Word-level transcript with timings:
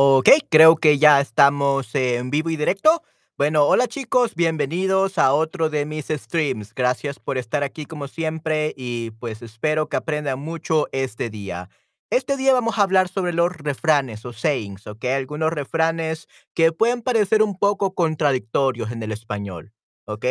Ok, 0.00 0.28
creo 0.48 0.76
que 0.76 0.98
ya 0.98 1.20
estamos 1.20 1.92
en 1.96 2.30
vivo 2.30 2.50
y 2.50 2.56
directo. 2.56 3.02
Bueno, 3.36 3.64
hola 3.66 3.88
chicos, 3.88 4.36
bienvenidos 4.36 5.18
a 5.18 5.32
otro 5.34 5.70
de 5.70 5.86
mis 5.86 6.06
streams. 6.06 6.72
Gracias 6.72 7.18
por 7.18 7.36
estar 7.36 7.64
aquí 7.64 7.84
como 7.84 8.06
siempre 8.06 8.72
y 8.76 9.10
pues 9.18 9.42
espero 9.42 9.88
que 9.88 9.96
aprendan 9.96 10.38
mucho 10.38 10.86
este 10.92 11.30
día. 11.30 11.68
Este 12.10 12.36
día 12.36 12.52
vamos 12.52 12.78
a 12.78 12.82
hablar 12.82 13.08
sobre 13.08 13.32
los 13.32 13.50
refranes 13.56 14.24
o 14.24 14.32
sayings, 14.32 14.86
¿ok? 14.86 15.04
Algunos 15.06 15.50
refranes 15.52 16.28
que 16.54 16.70
pueden 16.72 17.02
parecer 17.02 17.42
un 17.42 17.58
poco 17.58 17.94
contradictorios 17.94 18.92
en 18.92 19.02
el 19.02 19.10
español, 19.10 19.72
¿ok? 20.06 20.24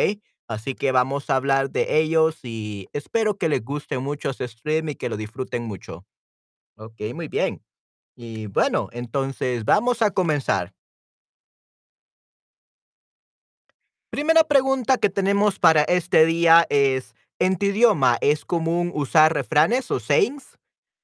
Así 0.48 0.74
que 0.76 0.92
vamos 0.92 1.28
a 1.28 1.36
hablar 1.36 1.68
de 1.70 1.98
ellos 2.00 2.38
y 2.42 2.88
espero 2.94 3.36
que 3.36 3.50
les 3.50 3.62
guste 3.62 3.98
mucho 3.98 4.30
este 4.30 4.48
stream 4.48 4.88
y 4.88 4.94
que 4.94 5.10
lo 5.10 5.18
disfruten 5.18 5.64
mucho. 5.64 6.06
Ok, 6.76 7.00
muy 7.14 7.28
bien. 7.28 7.62
Y 8.20 8.48
bueno, 8.48 8.88
entonces 8.90 9.64
vamos 9.64 10.02
a 10.02 10.10
comenzar. 10.10 10.74
Primera 14.10 14.42
pregunta 14.42 14.98
que 14.98 15.08
tenemos 15.08 15.60
para 15.60 15.84
este 15.84 16.26
día 16.26 16.66
es, 16.68 17.14
¿en 17.38 17.56
tu 17.56 17.66
idioma 17.66 18.18
es 18.20 18.44
común 18.44 18.90
usar 18.92 19.34
refranes 19.34 19.88
o 19.92 20.00
sayings? 20.00 20.58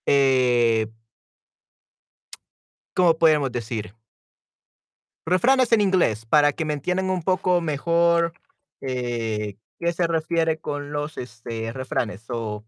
Eh, 0.06 0.88
¿cómo 2.96 3.16
podemos 3.16 3.52
decir? 3.52 3.94
Refranes 5.24 5.70
en 5.70 5.82
inglés, 5.82 6.26
para 6.26 6.52
que 6.52 6.64
me 6.64 6.74
entiendan 6.74 7.10
un 7.10 7.22
poco 7.22 7.60
mejor 7.60 8.32
eh, 8.80 9.56
qué 9.78 9.92
se 9.92 10.08
refiere 10.08 10.58
con 10.58 10.90
los 10.90 11.16
este, 11.16 11.72
refranes. 11.72 12.22
So, 12.22 12.64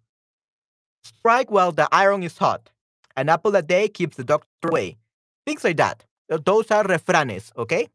strike 1.05 1.51
while 1.51 1.73
the 1.73 1.89
iron 1.91 2.23
is 2.23 2.39
hot. 2.39 2.76
An 3.17 3.29
apple 3.29 3.57
a 3.57 3.63
day 3.63 3.89
keeps 3.89 4.17
the 4.17 4.25
doctor 4.25 4.69
away. 4.69 4.99
Things 5.47 5.65
like 5.65 5.77
that. 5.79 6.05
Those 6.29 6.71
are 6.71 6.85
refranes, 6.87 7.53
¿ok? 7.57 7.91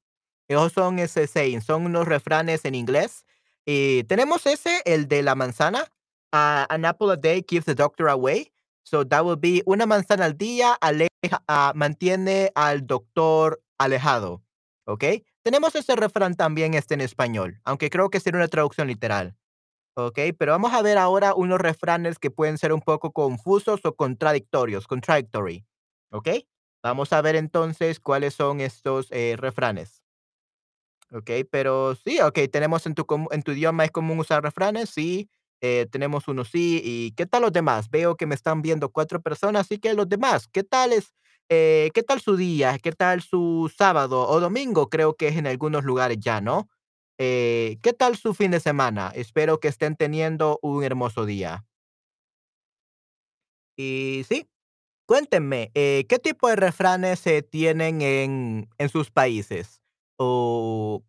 Esos 0.50 0.74
son 0.74 1.00
ese 1.00 1.28
saying, 1.28 1.62
son 1.62 1.86
unos 1.86 2.08
refranes 2.08 2.66
en 2.66 2.76
inglés. 2.76 3.24
Y 3.66 4.04
tenemos 4.06 4.46
ese, 4.46 4.82
el 4.86 5.08
de 5.08 5.22
la 5.22 5.36
manzana. 5.36 5.86
An 6.32 6.86
apple 6.86 7.12
a 7.12 7.18
day 7.18 7.44
keeps 7.44 7.66
the 7.66 7.76
doctor 7.76 8.08
away. 8.08 8.52
So 8.84 9.04
that 9.04 9.24
would 9.24 9.40
be 9.40 9.62
una 9.66 9.86
manzana 9.86 10.26
al 10.26 10.38
día 10.38 10.74
aleja, 10.82 11.44
mantiene 11.76 12.52
al 12.56 12.88
doctor 12.88 13.62
alejado. 13.78 14.42
¿Ok? 14.86 15.04
Tenemos 15.44 15.76
ese 15.76 15.96
refrán 15.96 16.36
también 16.36 16.74
este 16.74 16.96
en 16.96 17.02
español, 17.02 17.60
aunque 17.64 17.90
creo 17.90 18.10
que 18.10 18.20
sería 18.20 18.40
una 18.40 18.48
traducción 18.48 18.88
literal. 18.88 19.36
¿Ok? 19.98 20.20
Pero 20.38 20.54
vamos 20.54 20.74
a 20.74 20.82
ver 20.82 20.98
ahora 20.98 21.34
unos 21.36 21.60
refranes 21.60 22.18
que 22.18 22.32
pueden 22.32 22.58
ser 22.58 22.72
un 22.74 22.82
poco 22.82 23.12
confusos 23.12 23.82
o 23.86 23.96
contradictorios, 23.96 24.88
contradictory. 24.88 25.66
¿Ok? 26.12 26.30
Vamos 26.84 27.12
a 27.14 27.22
ver 27.22 27.36
entonces 27.36 28.00
cuáles 28.00 28.34
son 28.34 28.62
estos 28.62 29.08
eh, 29.12 29.36
refranes. 29.38 30.02
Okey, 31.12 31.44
pero 31.44 31.94
sí, 31.96 32.22
okey, 32.22 32.48
tenemos 32.48 32.86
en 32.86 32.96
tu 32.96 33.06
en 33.32 33.44
tu 33.44 33.52
idioma 33.52 33.84
es 33.84 33.92
común 33.92 34.20
usar 34.20 34.42
refranes, 34.44 34.90
sí, 34.92 35.30
eh, 35.60 35.86
tenemos 35.92 36.28
uno 36.30 36.46
sí, 36.46 36.82
¿y 36.84 37.12
qué 37.16 37.26
tal 37.26 37.42
los 37.42 37.52
demás? 37.52 37.90
Veo 37.90 38.16
que 38.16 38.26
me 38.26 38.36
están 38.36 38.62
viendo 38.62 38.90
4 38.90 39.22
personas, 39.22 39.62
así 39.66 39.78
que 39.78 39.94
los 39.94 40.08
demás, 40.08 40.48
¿qué 40.48 40.64
tal 40.64 40.94
es, 40.94 41.14
eh, 41.50 41.92
qué 41.94 42.04
tal 42.04 42.22
su 42.22 42.38
día? 42.38 42.78
¿Qué 42.80 42.94
tal 42.94 43.22
su 43.22 43.70
sábado 43.78 44.26
o 44.30 44.40
domingo? 44.40 44.90
Creo 44.90 45.16
que 45.16 45.28
es 45.28 45.36
en 45.36 45.48
algunos 45.48 45.84
lugares 45.84 46.18
ya, 46.22 46.40
¿no? 46.40 46.70
Eh, 47.24 47.78
¿qué 47.84 47.94
tal 47.94 48.18
su 48.18 48.34
fin 48.34 48.50
de 48.50 48.60
semana? 48.60 49.12
Espero 49.14 49.60
que 49.60 49.68
estén 49.68 49.96
teniendo 49.96 50.58
un 50.64 50.84
hermoso 50.84 51.24
día. 51.28 51.64
Y 53.78 54.26
sí, 54.28 54.48
cuéntenme, 55.08 55.72
eh, 55.76 56.06
¿qué 56.10 56.20
tipo 56.20 56.50
de 56.50 56.56
refranes 56.58 57.20
se 57.20 57.42
tienen 57.44 58.02
en 58.02 58.70
en 58.78 58.90
sus 58.90 59.12
países? 59.12 59.82
O 60.18 61.04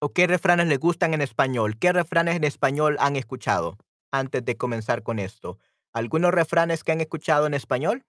¿O 0.00 0.12
qué 0.12 0.26
refranes 0.26 0.66
les 0.66 0.78
gustan 0.78 1.14
en 1.14 1.22
español? 1.22 1.78
¿Qué 1.78 1.92
refranes 1.92 2.36
en 2.36 2.44
español 2.44 2.96
han 3.00 3.16
escuchado? 3.16 3.78
Antes 4.12 4.44
de 4.44 4.56
comenzar 4.56 5.02
con 5.02 5.18
esto. 5.18 5.58
¿Algunos 5.92 6.32
refranes 6.32 6.84
que 6.84 6.92
han 6.92 7.00
escuchado 7.00 7.46
en 7.46 7.54
español? 7.54 8.04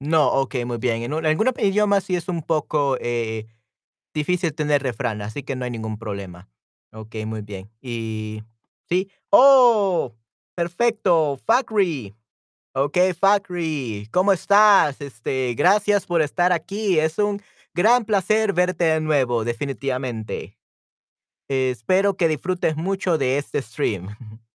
No, 0.00 0.28
okey, 0.32 0.64
muy 0.64 0.78
bien. 0.78 1.02
En 1.02 1.12
un 1.12 1.26
algunos 1.26 1.54
idiomas 1.58 2.04
sí 2.04 2.14
es 2.14 2.28
un 2.28 2.42
poco, 2.42 2.96
eh, 3.00 3.46
difícil 4.14 4.54
tener 4.54 4.82
refrán, 4.82 5.22
así 5.22 5.42
que 5.44 5.56
no 5.56 5.64
hay 5.64 5.72
ningún 5.72 5.98
problema. 5.98 6.48
Okey, 6.92 7.26
muy 7.26 7.42
bien. 7.42 7.70
Y 7.82 8.42
sí. 8.88 9.10
¡Oh! 9.30 10.14
Perfecto, 10.56 11.38
Fakri. 11.46 12.14
Okey, 12.74 13.14
Fakri, 13.14 14.08
¿cómo 14.12 14.32
estás? 14.32 15.00
Este, 15.00 15.54
gracias 15.56 16.06
por 16.06 16.22
estar 16.22 16.52
aquí. 16.52 16.98
Es 17.00 17.18
un 17.18 17.42
gran 17.74 18.04
placer 18.06 18.52
verte 18.54 18.84
de 18.84 19.00
nuevo, 19.00 19.44
definitivamente. 19.44 20.58
Espero 21.48 22.16
que 22.16 22.28
disfrutes 22.28 22.76
mucho 22.76 23.18
de 23.18 23.38
este 23.38 23.62
stream. 23.62 24.08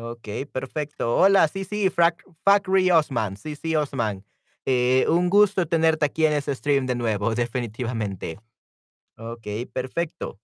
Okey, 0.00 0.44
perfecto. 0.46 1.16
Hola, 1.16 1.48
sí, 1.48 1.64
sí, 1.64 1.90
Frak 1.90 2.24
Fakri 2.44 2.90
Osman. 2.92 3.36
Sí, 3.36 3.56
sí, 3.56 3.74
Osman. 3.74 4.24
Eh, 4.64 5.04
un 5.08 5.28
gusto 5.28 5.66
tenerte 5.66 6.06
aquí 6.06 6.24
en 6.24 6.34
ese 6.34 6.54
stream 6.54 6.86
de 6.86 6.94
nuevo, 6.94 7.34
definitivamente. 7.34 8.38
Okey, 9.16 9.66
perfecto. 9.66 10.40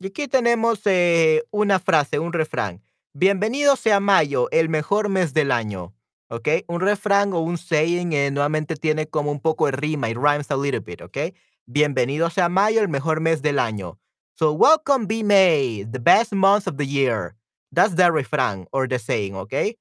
Y 0.00 0.08
aquí 0.08 0.28
tenemos, 0.28 0.80
eh, 0.86 1.44
una 1.50 1.78
frase, 1.78 2.18
un 2.18 2.32
refrán. 2.32 2.82
Bienvenido 3.14 3.76
sea 3.76 4.00
mayo, 4.00 4.48
el 4.50 4.68
mejor 4.68 5.08
mes 5.08 5.32
del 5.32 5.50
año, 5.52 5.94
¿ok? 6.28 6.48
Un 6.66 6.80
refrán 6.80 7.32
o 7.32 7.38
un 7.40 7.56
saying, 7.58 8.12
eh, 8.12 8.30
nuevamente 8.30 8.76
tiene 8.76 9.06
como 9.06 9.30
un 9.30 9.40
poco 9.40 9.66
de 9.66 9.72
rima, 9.72 10.10
it 10.10 10.16
rhymes 10.16 10.50
a 10.50 10.56
little 10.56 10.80
bit, 10.80 11.00
¿ok? 11.00 11.18
Bienvenido 11.66 12.28
sea 12.28 12.48
mayo, 12.48 12.80
el 12.82 12.88
mejor 12.88 13.20
mes 13.20 13.40
del 13.40 13.58
año. 13.60 13.98
So, 14.36 14.52
welcome 14.52 15.06
be 15.06 15.22
May, 15.22 15.84
the 15.84 16.00
best 16.00 16.32
month 16.34 16.66
of 16.66 16.76
the 16.76 16.84
year. 16.84 17.36
That's 17.70 17.94
the 17.94 18.10
refrán 18.10 18.66
or 18.72 18.88
the 18.88 18.98
saying, 18.98 19.36
¿ok? 19.36 19.76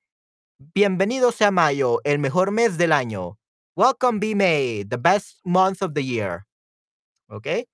Bienvenido 0.75 1.31
sea 1.34 1.50
mayo, 1.50 1.97
el 2.06 2.19
mejor 2.19 2.52
mes 2.52 2.78
del 2.78 2.91
año. 2.91 3.38
Welcome 3.75 4.19
be 4.19 4.36
May, 4.36 4.84
the 4.84 5.00
best 5.00 5.41
month 5.44 5.81
of 5.81 5.96
the 5.96 6.03
year, 6.03 6.46
¿ok? 7.30 7.66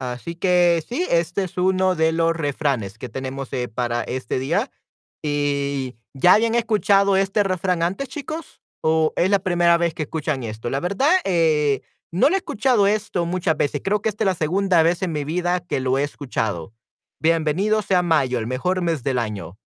Así 0.00 0.36
que 0.36 0.84
sí, 0.88 1.04
este 1.10 1.42
es 1.42 1.58
uno 1.58 1.96
de 1.96 2.12
los 2.12 2.36
refranes 2.36 2.96
que 2.96 3.08
tenemos, 3.08 3.52
eh, 3.52 3.66
para 3.66 4.04
este 4.04 4.38
día. 4.38 4.70
Y, 5.20 5.96
¿ya 6.14 6.34
habían 6.34 6.54
escuchado 6.54 7.16
este 7.16 7.42
refrán 7.42 7.82
antes, 7.82 8.08
chicos? 8.08 8.60
¿O 8.82 9.12
es 9.16 9.30
la 9.30 9.40
primera 9.40 9.76
vez 9.78 9.94
que 9.94 10.04
escuchan 10.04 10.44
esto? 10.44 10.70
La 10.70 10.78
verdad, 10.78 11.10
eh, 11.24 11.82
no 12.10 12.28
lo 12.28 12.34
he 12.34 12.38
escuchado 12.38 12.86
esto 12.86 13.26
muchas 13.26 13.56
veces. 13.56 13.80
Creo 13.84 14.00
que 14.00 14.08
esta 14.08 14.24
es 14.24 14.26
la 14.26 14.34
segunda 14.34 14.82
vez 14.82 15.02
en 15.02 15.12
mi 15.12 15.24
vida 15.24 15.60
que 15.60 15.80
lo 15.80 15.98
he 15.98 16.02
escuchado. 16.02 16.72
Bienvenido 17.20 17.82
sea 17.82 18.02
mayo, 18.02 18.38
el 18.38 18.46
mejor 18.46 18.80
mes 18.80 19.02
del 19.02 19.18
año. 19.18 19.58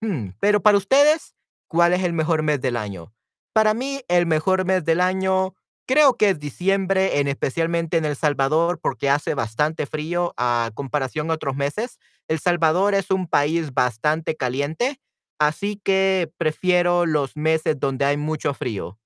Hmm, 0.00 0.30
pero 0.40 0.60
para 0.60 0.78
ustedes, 0.78 1.34
¿cuál 1.68 1.92
es 1.92 2.02
el 2.02 2.12
mejor 2.12 2.42
mes 2.42 2.60
del 2.60 2.76
año? 2.76 3.14
Para 3.52 3.74
mí, 3.74 4.02
el 4.08 4.26
mejor 4.26 4.64
mes 4.64 4.84
del 4.84 5.00
año 5.00 5.54
creo 5.86 6.16
que 6.16 6.30
es 6.30 6.38
diciembre, 6.38 7.20
en 7.20 7.28
especialmente 7.28 7.96
en 7.96 8.04
El 8.04 8.16
Salvador, 8.16 8.80
porque 8.80 9.08
hace 9.10 9.34
bastante 9.34 9.86
frío 9.86 10.34
a 10.36 10.70
comparación 10.74 11.30
a 11.30 11.34
otros 11.34 11.54
meses. 11.54 11.98
El 12.28 12.40
Salvador 12.40 12.94
es 12.94 13.10
un 13.10 13.28
país 13.28 13.72
bastante 13.72 14.36
caliente, 14.36 15.00
así 15.38 15.80
que 15.82 16.32
prefiero 16.36 17.06
los 17.06 17.36
meses 17.36 17.78
donde 17.78 18.04
hay 18.04 18.16
mucho 18.16 18.54
frío. 18.54 18.98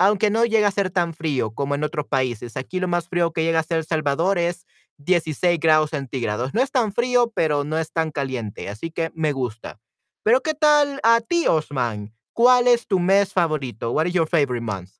Aunque 0.00 0.30
no 0.30 0.46
llega 0.46 0.66
a 0.66 0.70
ser 0.70 0.88
tan 0.88 1.12
frío 1.12 1.50
como 1.50 1.74
en 1.74 1.84
otros 1.84 2.06
países. 2.06 2.56
Aquí 2.56 2.80
lo 2.80 2.88
más 2.88 3.06
frío 3.10 3.34
que 3.34 3.42
llega 3.44 3.58
a 3.58 3.62
ser 3.62 3.76
El 3.76 3.84
Salvador 3.84 4.38
es 4.38 4.64
16 4.96 5.60
grados 5.60 5.90
centígrados. 5.90 6.54
No 6.54 6.62
es 6.62 6.72
tan 6.72 6.94
frío, 6.94 7.30
pero 7.34 7.64
no 7.64 7.78
es 7.78 7.92
tan 7.92 8.10
caliente, 8.10 8.70
así 8.70 8.90
que 8.90 9.10
me 9.14 9.32
gusta. 9.32 9.78
Pero, 10.22 10.40
¿qué 10.40 10.54
tal 10.54 11.00
a 11.02 11.20
ti, 11.20 11.46
Osman? 11.46 12.14
¿Cuál 12.32 12.66
es 12.68 12.86
tu 12.86 12.98
mes 12.98 13.34
favorito? 13.34 13.90
What 13.90 14.06
is 14.06 14.14
your 14.14 14.26
favorite 14.26 14.64
month? 14.64 14.90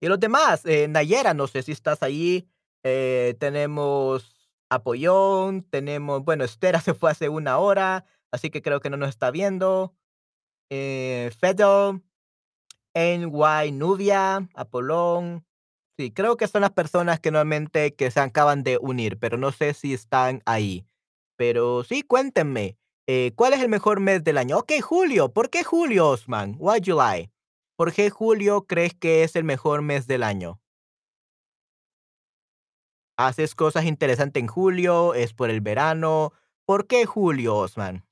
Y 0.00 0.08
los 0.08 0.18
demás, 0.18 0.64
eh, 0.64 0.88
Nayera, 0.88 1.34
no 1.34 1.46
sé 1.46 1.62
si 1.62 1.72
estás 1.72 2.02
ahí. 2.02 2.48
Eh, 2.84 3.36
tenemos 3.38 4.50
a 4.70 4.82
Pollón, 4.82 5.62
tenemos, 5.64 6.24
bueno, 6.24 6.44
Estera 6.44 6.80
se 6.80 6.94
fue 6.94 7.10
hace 7.10 7.28
una 7.28 7.58
hora, 7.58 8.06
así 8.32 8.48
que 8.48 8.62
creo 8.62 8.80
que 8.80 8.88
no 8.88 8.96
nos 8.96 9.10
está 9.10 9.30
viendo. 9.30 9.94
Eh, 10.70 11.30
NY 12.94 13.72
Nubia, 13.72 14.48
Apolón. 14.54 15.44
Sí, 15.98 16.10
creo 16.12 16.36
que 16.36 16.48
son 16.48 16.62
las 16.62 16.72
personas 16.72 17.20
que 17.20 17.30
normalmente 17.30 17.94
que 17.94 18.10
se 18.10 18.20
acaban 18.20 18.62
de 18.62 18.78
unir, 18.80 19.18
pero 19.18 19.36
no 19.36 19.52
sé 19.52 19.74
si 19.74 19.92
están 19.94 20.42
ahí. 20.46 20.86
Pero 21.36 21.84
sí, 21.84 22.02
cuéntenme, 22.02 22.76
eh, 23.06 23.32
¿cuál 23.36 23.52
es 23.52 23.60
el 23.60 23.68
mejor 23.68 24.00
mes 24.00 24.24
del 24.24 24.38
año? 24.38 24.58
Ok, 24.58 24.72
julio. 24.82 25.32
¿Por 25.32 25.50
qué 25.50 25.64
julio, 25.64 26.08
Osman? 26.08 26.56
Why 26.58 26.80
July? 26.84 27.30
¿Por 27.76 27.92
qué 27.92 28.10
julio 28.10 28.66
crees 28.66 28.94
que 28.94 29.24
es 29.24 29.36
el 29.36 29.44
mejor 29.44 29.82
mes 29.82 30.06
del 30.06 30.22
año? 30.22 30.60
¿Haces 33.16 33.54
cosas 33.54 33.84
interesantes 33.84 34.40
en 34.42 34.48
julio? 34.48 35.14
¿Es 35.14 35.34
por 35.34 35.50
el 35.50 35.60
verano? 35.60 36.32
¿Por 36.66 36.86
qué 36.86 37.04
julio, 37.04 37.56
Osman? 37.56 38.06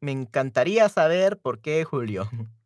Me 0.00 0.12
encantaría 0.12 0.88
saber 0.88 1.38
por 1.38 1.60
qué 1.60 1.84
julio. 1.84 2.28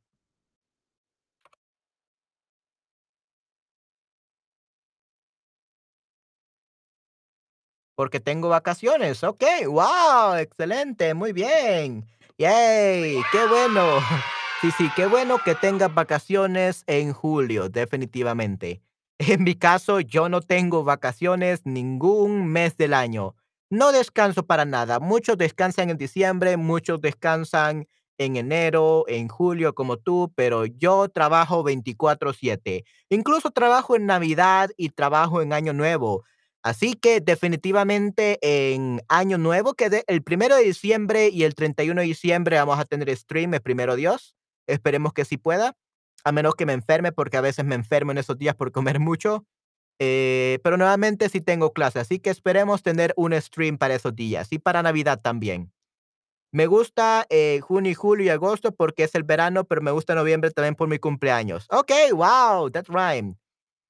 Porque 7.94 8.18
tengo 8.20 8.48
vacaciones, 8.48 9.22
okey, 9.22 9.66
guau, 9.66 10.36
excelente, 10.36 11.12
muy 11.12 11.32
bien. 11.32 12.06
Yay, 12.38 13.20
qué 13.32 13.46
bueno. 13.46 13.98
Sí, 14.62 14.70
sí, 14.76 14.90
qué 14.94 15.06
bueno 15.06 15.38
que 15.42 15.54
tengas 15.54 15.94
vacaciones 15.94 16.84
en 16.86 17.14
julio, 17.14 17.68
definitivamente. 17.70 18.82
En 19.18 19.42
mi 19.44 19.54
caso, 19.54 20.00
yo 20.00 20.28
no 20.28 20.40
tengo 20.42 20.84
vacaciones 20.84 21.62
ningún 21.64 22.46
mes 22.46 22.76
del 22.76 22.92
año. 22.94 23.34
No 23.72 23.92
descanso 23.92 24.44
para 24.44 24.64
nada. 24.64 24.98
Muchos 24.98 25.38
descansan 25.38 25.90
en 25.90 25.96
diciembre, 25.96 26.56
muchos 26.56 27.00
descansan 27.00 27.86
en 28.18 28.36
enero, 28.36 29.04
en 29.06 29.28
julio, 29.28 29.74
como 29.76 29.96
tú, 29.96 30.32
pero 30.34 30.66
yo 30.66 31.08
trabajo 31.08 31.62
24/7. 31.62 32.84
Incluso 33.08 33.50
trabajo 33.52 33.94
en 33.94 34.06
Navidad 34.06 34.70
y 34.76 34.88
trabajo 34.90 35.40
en 35.40 35.52
Año 35.52 35.72
Nuevo. 35.72 36.24
Así 36.64 36.94
que 36.94 37.20
definitivamente 37.20 38.38
en 38.42 39.02
Año 39.08 39.38
Nuevo, 39.38 39.74
que 39.74 39.88
de 39.88 40.04
el 40.08 40.22
primero 40.22 40.56
de 40.56 40.64
diciembre 40.64 41.28
y 41.28 41.44
el 41.44 41.54
31 41.54 42.00
de 42.00 42.08
diciembre 42.08 42.56
vamos 42.58 42.78
a 42.78 42.84
tener 42.84 43.16
stream, 43.16 43.52
primero 43.62 43.94
Dios. 43.94 44.34
Esperemos 44.66 45.12
que 45.12 45.24
sí 45.24 45.38
pueda, 45.38 45.74
a 46.24 46.32
menos 46.32 46.54
que 46.56 46.66
me 46.66 46.72
enferme, 46.74 47.12
porque 47.12 47.36
a 47.36 47.40
veces 47.40 47.64
me 47.64 47.76
enfermo 47.76 48.10
en 48.10 48.18
esos 48.18 48.36
días 48.36 48.56
por 48.56 48.72
comer 48.72 48.98
mucho. 48.98 49.46
Eh, 50.00 50.60
pero 50.64 50.78
nuevamente 50.78 51.28
sí 51.28 51.42
tengo 51.42 51.72
clase, 51.74 52.00
así 52.00 52.20
que 52.20 52.30
esperemos 52.30 52.82
tener 52.82 53.12
un 53.16 53.34
stream 53.40 53.78
para 53.78 53.94
esos 53.94 54.16
días 54.16 54.48
y 54.52 54.58
para 54.58 54.82
Navidad 54.82 55.20
también. 55.22 55.72
Me 56.52 56.66
gusta, 56.66 57.26
eh, 57.30 57.60
junio 57.62 57.94
julio 57.96 58.26
y 58.26 58.28
agosto 58.30 58.72
porque 58.74 59.04
es 59.04 59.14
el 59.14 59.24
verano, 59.24 59.64
pero 59.64 59.82
me 59.82 59.92
gusta 59.92 60.14
noviembre 60.16 60.50
también 60.50 60.74
por 60.74 60.88
mi 60.88 60.98
cumpleaños. 60.98 61.66
Okey, 61.70 62.12
wow, 62.12 62.70
that 62.72 62.86
rhymed. 62.88 63.36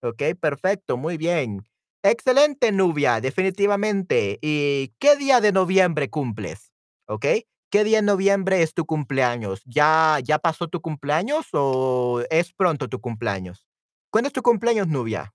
Okey, 0.02 0.34
perfecto, 0.34 0.96
muy 0.96 1.16
bien. 1.18 1.62
Excelente, 2.02 2.72
Nubia, 2.72 3.20
definitivamente. 3.20 4.38
¿Y 4.42 4.94
qué 5.00 5.16
día 5.16 5.40
de 5.40 5.52
noviembre 5.52 6.10
cumples? 6.10 6.72
Okey, 7.08 7.46
¿qué 7.70 7.84
día 7.84 8.00
en 8.00 8.06
noviembre 8.06 8.62
es 8.62 8.74
tu 8.74 8.86
cumpleaños? 8.86 9.62
¿Ya 9.66 10.18
ya 10.24 10.38
pasó 10.38 10.68
tu 10.68 10.80
cumpleaños 10.80 11.48
o 11.52 12.22
es 12.30 12.52
pronto 12.54 12.88
tu 12.88 13.00
cumpleaños? 13.00 13.66
¿Cuándo 14.10 14.28
es 14.28 14.32
tu 14.34 14.42
cumpleaños, 14.42 14.88
Nubia? 14.88 15.32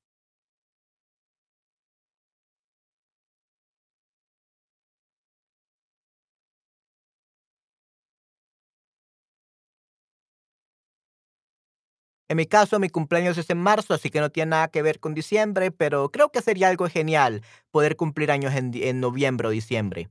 En 12.28 12.38
mi 12.38 12.46
caso, 12.48 12.80
mi 12.80 12.90
cumpleaños 12.90 13.38
es 13.38 13.50
en 13.52 13.60
marzo, 13.60 13.94
así 13.94 14.10
que 14.10 14.20
no 14.20 14.32
tiene 14.32 14.52
nada 14.52 14.68
que 14.70 14.82
ver 14.82 15.00
con 15.00 15.14
diciembre, 15.14 15.72
pero 15.72 16.10
creo 16.10 16.30
que 16.32 16.42
sería 16.42 16.70
algo 16.70 16.88
genial 16.90 17.42
poder 17.72 17.96
cumplir 17.96 18.32
años 18.32 18.54
en 18.56 18.72
en 18.76 19.00
noviembre 19.00 19.48
o 19.48 19.52
diciembre. 19.52 20.10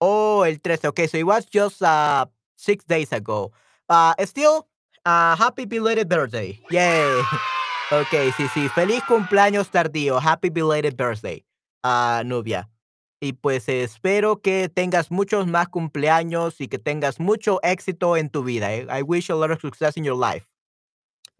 Oh, 0.00 0.44
el 0.44 0.60
13, 0.60 0.88
okey, 0.88 1.08
so 1.08 1.16
it 1.16 1.24
was 1.24 1.46
just, 1.52 1.80
uh, 1.82 2.26
6 2.56 2.84
days 2.86 3.12
ago. 3.12 3.52
Uh, 3.88 4.12
still, 4.26 4.66
uh, 5.06 5.34
happy 5.36 5.64
belated 5.66 6.08
birthday. 6.08 6.58
Yay. 6.70 7.22
Okey, 7.92 8.32
sí, 8.32 8.48
sí, 8.48 8.68
feliz 8.70 9.02
cumpleaños 9.06 9.68
tardío. 9.70 10.18
Happy 10.18 10.48
belated 10.48 10.96
birthday, 10.96 11.44
ah, 11.84 12.22
Nubia. 12.24 12.68
Y, 13.24 13.32
pues, 13.32 13.70
espero 13.70 14.42
que 14.42 14.68
tengas 14.68 15.10
muchos 15.10 15.46
más 15.46 15.68
cumpleaños 15.70 16.60
y 16.60 16.68
que 16.68 16.78
tengas 16.78 17.20
mucho 17.20 17.58
éxito 17.62 18.18
en 18.18 18.28
tu 18.28 18.44
vida, 18.44 18.74
eh. 18.74 18.86
I 18.90 19.00
wish 19.02 19.28
you 19.28 19.34
a 19.34 19.38
lot 19.38 19.50
of 19.50 19.62
success 19.62 19.96
in 19.96 20.04
your 20.04 20.14
life. 20.18 20.46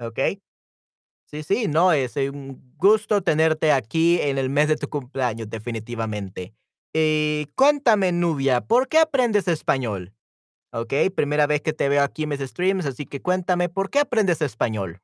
Okey. 0.01 0.43
Sí, 1.27 1.43
sí, 1.43 1.69
no, 1.69 1.93
es 1.93 2.17
un 2.17 2.63
gusto 2.79 3.23
tenerte 3.23 3.73
aquí 3.73 4.21
en 4.21 4.39
el 4.39 4.51
mes 4.51 4.69
de 4.69 4.77
tu 4.77 4.89
cumpleaños, 4.89 5.51
definitivamente. 5.51 6.55
Cuéntame, 7.57 8.13
Nubia, 8.13 8.63
¿por 8.63 8.89
qué 8.89 8.99
aprendes 8.99 9.49
español? 9.49 10.13
Okey, 10.73 11.11
primera 11.11 11.47
vez 11.47 11.63
que 11.63 11.73
te 11.73 11.89
veo 11.89 12.03
aquí 12.05 12.25
en 12.25 12.31
mis 12.31 12.41
streams, 12.41 12.87
así 12.87 13.07
que 13.07 13.23
cuéntame, 13.23 13.69
¿por 13.71 13.91
qué 13.91 14.01
aprendes 14.01 14.43
español? 14.43 15.01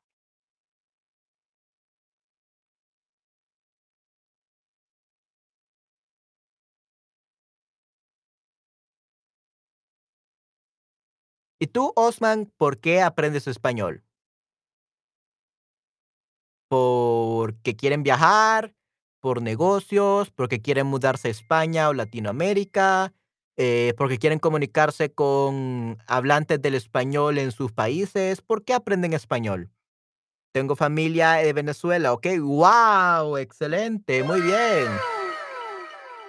Y 11.61 11.67
tú, 11.67 11.93
Osman, 11.95 12.51
¿por 12.57 12.79
qué 12.79 13.03
aprendes 13.03 13.45
español? 13.45 14.03
¿Porque 16.67 17.75
quieren 17.75 18.01
viajar, 18.01 18.73
por 19.19 19.43
negocios, 19.43 20.31
porque 20.31 20.59
quieren 20.59 20.87
mudarse 20.87 21.27
a 21.27 21.31
España 21.31 21.89
o 21.89 21.93
Latinoamérica, 21.93 23.13
eh, 23.57 23.93
porque 23.95 24.17
quieren 24.17 24.39
comunicarse 24.39 25.13
con 25.13 25.99
hablantes 26.07 26.59
del 26.63 26.73
español 26.73 27.37
en 27.37 27.51
sus 27.51 27.71
países? 27.71 28.41
¿Por 28.41 28.63
qué 28.65 28.73
aprenden 28.73 29.13
español? 29.13 29.69
Tengo 30.53 30.75
familia 30.75 31.33
de 31.33 31.53
Venezuela, 31.53 32.13
okey, 32.13 32.39
guau, 32.39 33.37
excelente, 33.37 34.23
muy 34.23 34.41
bien. 34.41 34.87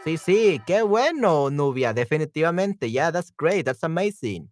Sí, 0.05 0.19
sí, 0.19 0.61
qué 0.67 0.83
bueno, 0.83 1.49
Nubia, 1.49 1.95
definitivamente, 1.95 2.91
yeah, 2.91 3.11
that's 3.11 3.33
great, 3.35 3.65
that's 3.65 3.83
amazing. 3.83 4.51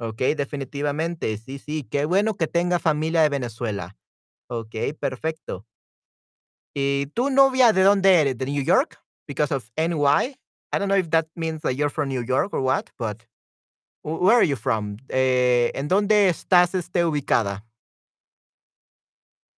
Okey, 0.00 0.34
definitivamente, 0.36 1.36
sí, 1.38 1.58
sí, 1.58 1.82
qué 1.82 2.04
bueno 2.04 2.34
que 2.34 2.46
tenga 2.46 2.78
familia 2.78 3.22
de 3.22 3.28
Venezuela. 3.30 3.96
Okey, 4.48 4.92
perfecto. 4.94 5.64
¿Y 6.76 7.06
tu 7.14 7.30
novia 7.30 7.72
de 7.72 7.82
dónde 7.82 8.20
eres? 8.20 8.36
¿De 8.38 8.46
New 8.46 8.62
York? 8.62 9.00
Because 9.26 9.54
of 9.54 9.70
NY? 9.76 10.36
I 10.72 10.78
don't 10.78 10.88
know 10.88 10.96
if 10.98 11.10
that 11.10 11.26
means 11.34 11.62
that 11.62 11.72
you're 11.74 11.90
from 11.90 12.08
New 12.08 12.22
York 12.22 12.52
or 12.52 12.60
what, 12.60 12.90
but 12.98 13.26
where 14.04 14.36
are 14.38 14.44
you 14.46 14.56
from? 14.56 14.98
Eh, 15.10 15.72
¿en 15.74 15.88
dónde 15.88 16.28
estás, 16.28 16.74
este, 16.74 17.04
ubicada? 17.04 17.64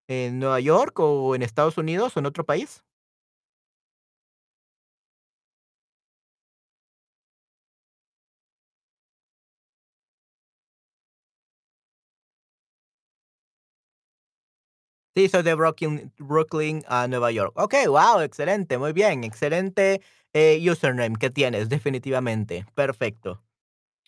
¿En 0.08 0.38
Nueva 0.40 0.60
York 0.60 0.98
o 1.00 1.34
en 1.34 1.42
Estados 1.42 1.78
Unidos 1.78 2.16
o 2.16 2.20
en 2.20 2.26
otro 2.26 2.44
país? 2.44 2.82
Sí, 15.28 15.42
de 15.42 15.54
Brooklyn 15.54 16.12
Brooklyn, 16.18 16.82
ah, 16.88 17.06
Nueva 17.08 17.30
York. 17.32 17.52
Okey, 17.56 17.86
guau, 17.86 18.20
excelente, 18.20 18.78
muy 18.78 18.92
bien, 18.92 19.24
excelente, 19.24 20.00
eh, 20.32 20.58
username 20.70 21.16
que 21.18 21.30
tienes, 21.30 21.68
definitivamente, 21.68 22.64
perfecto. 22.74 23.42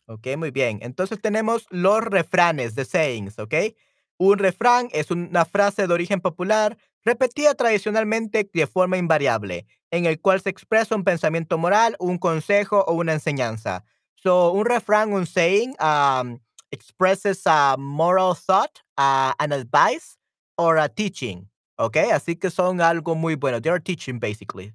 Okey, 0.07 0.37
muy 0.37 0.51
bien. 0.51 0.79
Entonces 0.83 1.21
tenemos 1.21 1.67
los 1.71 2.03
refranes, 2.05 2.75
the 2.75 2.85
sayings, 2.85 3.39
¿okey? 3.39 3.77
Un 4.19 4.39
refrán 4.39 4.89
es 4.93 5.11
una 5.11 5.45
frase 5.45 5.87
de 5.87 5.95
origen 5.95 6.21
popular 6.21 6.79
repetida 7.05 7.55
tradicionalmente 7.55 8.49
de 8.53 8.67
forma 8.67 8.99
invariable, 8.99 9.67
en 9.91 10.07
el 10.07 10.21
cual 10.21 10.41
se 10.41 10.51
expresa 10.51 10.97
un 10.97 11.05
pensamiento 11.05 11.59
moral, 11.59 11.97
un 12.01 12.19
consejo 12.19 12.85
o 12.87 12.95
una 12.95 13.15
enseñanza. 13.15 13.85
So, 14.17 14.53
un 14.53 14.67
refrán, 14.67 15.13
un 15.13 15.27
saying, 15.27 15.75
um, 15.81 16.39
expresses 16.71 17.43
a 17.47 17.77
moral 17.79 18.35
thought, 18.37 18.81
ah, 18.97 19.35
an 19.39 19.53
advice 19.53 20.17
or 20.57 20.79
a 20.79 20.89
teaching, 20.89 21.49
¿okey? 21.79 22.11
Así 22.13 22.37
que 22.37 22.51
son 22.51 22.81
algo 22.81 23.15
muy 23.15 23.35
bueno. 23.37 23.61
They 23.61 23.71
are 23.71 23.81
teaching, 23.81 24.21
basically. 24.21 24.73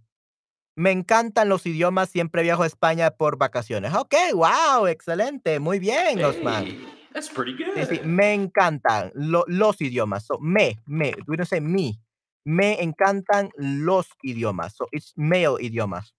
Me 0.78 0.92
encantan 0.92 1.50
los 1.50 1.66
idiomas, 1.66 2.10
siempre 2.10 2.44
viajo 2.44 2.64
a 2.64 2.68
España 2.68 3.12
por 3.12 3.38
vacaciones. 3.38 3.94
Okey, 3.96 4.34
guau, 4.34 4.88
excelente, 4.88 5.60
muy 5.60 5.80
bien, 5.80 6.24
Osman. 6.24 6.78
That's 7.14 7.30
pretty 7.30 7.54
Sí, 7.76 7.86
sí, 7.86 8.00
good. 8.00 8.04
me 8.04 8.34
encantan 8.34 9.12
lo 9.16 9.44
los 9.48 9.82
idiomas. 9.82 10.26
So, 10.26 10.40
me 10.40 10.80
me, 10.88 11.14
we 11.28 11.38
don't 11.38 11.48
say 11.48 11.62
me. 11.62 12.00
Me 12.46 12.82
encantan 12.82 13.52
los 13.58 14.08
idiomas. 14.24 14.76
So, 14.76 14.88
it's 14.92 15.14
male 15.16 15.58
idiomas. 15.62 16.14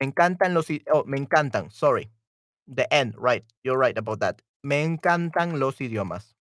Me 0.00 0.06
encantan 0.06 0.54
los 0.54 0.68
oh, 0.92 1.04
me 1.04 1.18
encantan, 1.18 1.70
sorry. 1.70 2.10
The 2.66 2.92
end, 2.92 3.14
right, 3.18 3.44
you're 3.64 3.78
right 3.78 3.96
about 3.98 4.20
that. 4.20 4.40
Me 4.62 4.82
encantan 4.84 5.58
los 5.58 5.80
idiomas. 5.80 6.34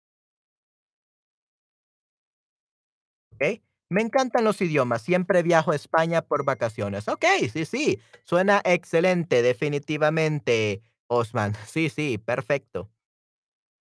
Okey. 3.35 3.61
Me 3.89 4.01
encantan 4.01 4.43
los 4.43 4.61
idiomas, 4.61 5.01
siempre 5.03 5.43
viajo 5.43 5.71
a 5.71 5.75
España 5.75 6.21
por 6.23 6.43
vacaciones. 6.45 7.07
Okey, 7.07 7.49
sí, 7.49 7.65
sí, 7.65 7.99
suena 8.23 8.61
excelente, 8.65 9.41
definitivamente, 9.41 10.81
Osman. 11.07 11.53
Sí, 11.67 11.89
sí, 11.89 12.17
perfecto. 12.17 12.89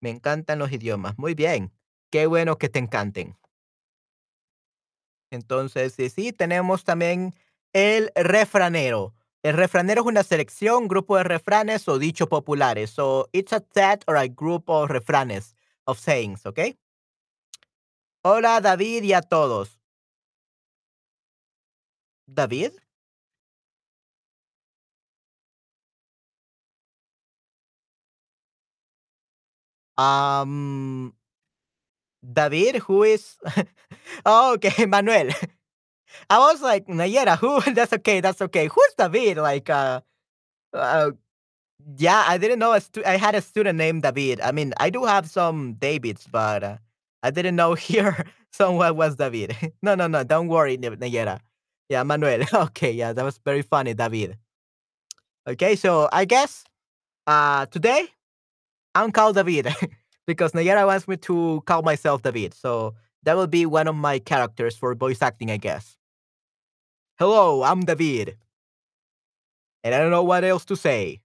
Me 0.01 0.12
encantan 0.12 0.60
los 0.60 0.72
idiomas. 0.72 1.17
Muy 1.17 1.36
bien. 1.36 1.72
Qué 2.12 2.27
bueno 2.27 2.58
que 2.58 2.70
te 2.70 2.79
encanten. 2.79 3.38
Entonces, 5.31 5.93
sí, 5.93 6.10
sí, 6.10 6.34
tenemos 6.34 6.84
también 6.84 7.34
el 7.74 8.12
refranero. 8.15 9.13
El 9.43 9.55
refranero 9.55 10.01
es 10.01 10.08
una 10.08 10.24
selección, 10.24 10.88
grupo 10.88 11.17
de 11.17 11.24
refranes 11.24 11.88
o 11.88 11.98
dichos 11.98 12.27
populares. 12.27 12.91
So, 12.91 13.29
it's 13.31 13.53
a 13.53 13.63
set 13.74 14.03
or 14.08 14.17
a 14.17 14.27
group 14.27 14.65
of 14.70 14.89
refranes, 14.91 15.55
of 15.86 15.98
sayings, 16.00 16.46
¿ok? 16.46 16.60
Hola, 18.23 18.59
David, 18.61 19.03
y 19.03 19.13
a 19.13 19.21
todos. 19.21 19.77
¿David? 22.27 22.73
Um, 29.97 31.13
David, 32.21 32.77
who 32.87 33.03
is 33.03 33.37
Oh, 34.25 34.53
okay, 34.55 34.85
Manuel. 34.87 35.29
I 36.29 36.39
was 36.39 36.61
like, 36.61 36.87
Nayera, 36.87 37.37
who? 37.37 37.61
That's 37.73 37.93
okay, 37.93 38.21
that's 38.21 38.41
okay. 38.41 38.67
Who's 38.67 38.93
David? 38.97 39.37
Like, 39.37 39.69
uh, 39.69 40.01
uh, 40.73 41.11
yeah, 41.97 42.25
I 42.27 42.37
didn't 42.37 42.59
know 42.59 42.73
a 42.73 42.81
stu- 42.81 43.03
I 43.05 43.17
had 43.17 43.35
a 43.35 43.41
student 43.41 43.77
named 43.77 44.03
David. 44.03 44.41
I 44.41 44.51
mean, 44.53 44.73
I 44.79 44.89
do 44.91 45.05
have 45.05 45.29
some 45.29 45.75
Davids, 45.75 46.27
but 46.31 46.63
uh, 46.63 46.77
I 47.23 47.31
didn't 47.31 47.55
know 47.55 47.73
here 47.89 48.25
someone 48.51 48.95
was 48.95 49.15
David. 49.15 49.55
no, 49.81 49.95
no, 49.95 50.07
no, 50.07 50.23
don't 50.23 50.47
worry, 50.47 50.77
Nayera. 50.77 51.39
Yeah, 51.89 52.03
Manuel. 52.03 52.45
Okay, 52.53 52.91
yeah, 52.91 53.13
that 53.13 53.23
was 53.23 53.39
very 53.43 53.61
funny, 53.61 53.93
David. 53.93 54.37
Okay, 55.47 55.75
so 55.75 56.07
I 56.11 56.25
guess 56.25 56.63
uh 57.27 57.65
today 57.67 58.07
I'm 58.95 59.11
called 59.11 59.35
David 59.35 59.67
because 60.27 60.51
Nayara 60.53 60.85
wants 60.85 61.07
me 61.07 61.17
to 61.17 61.61
call 61.65 61.81
myself 61.83 62.21
David. 62.21 62.53
So 62.53 62.95
that 63.23 63.35
will 63.37 63.47
be 63.47 63.65
one 63.65 63.87
of 63.87 63.95
my 63.95 64.19
characters 64.19 64.75
for 64.77 64.93
voice 64.95 65.21
acting, 65.21 65.51
I 65.51 65.57
guess. 65.57 65.97
Hello, 67.19 67.63
I'm 67.63 67.81
David. 67.81 68.37
And 69.83 69.95
I 69.95 69.99
don't 69.99 70.11
know 70.11 70.23
what 70.23 70.43
else 70.43 70.65
to 70.65 70.75
say. 70.75 71.21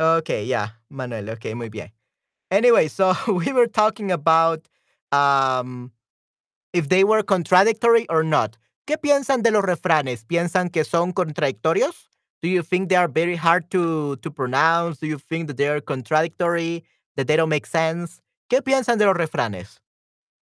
Okay, 0.00 0.44
yeah, 0.44 0.70
Manuel. 0.90 1.30
Okay, 1.30 1.54
muy 1.54 1.68
bien. 1.68 1.90
Anyway, 2.50 2.88
so 2.88 3.14
we 3.28 3.52
were 3.52 3.66
talking 3.66 4.10
about 4.10 4.68
um, 5.12 5.92
if 6.72 6.88
they 6.88 7.04
were 7.04 7.22
contradictory 7.22 8.06
or 8.08 8.22
not. 8.22 8.56
¿Qué 8.86 8.96
piensan 8.96 9.42
de 9.42 9.50
los 9.50 9.62
refranes? 9.64 10.24
¿Piensan 10.24 10.72
que 10.72 10.82
son 10.84 11.12
contradictorios? 11.12 12.08
Do 12.40 12.48
you 12.48 12.62
think 12.62 12.88
they 12.88 12.96
are 12.96 13.08
very 13.08 13.36
hard 13.36 13.70
to, 13.70 14.16
to 14.16 14.30
pronounce? 14.30 14.98
Do 14.98 15.06
you 15.06 15.18
think 15.18 15.48
that 15.48 15.56
they 15.56 15.68
are 15.68 15.80
contradictory? 15.80 16.84
That 17.16 17.26
they 17.26 17.36
don't 17.36 17.50
make 17.50 17.66
sense? 17.66 18.20
¿Qué 18.48 18.62
piensan 18.62 18.96
de 18.98 19.04
los 19.04 19.14
refranes? 19.14 19.80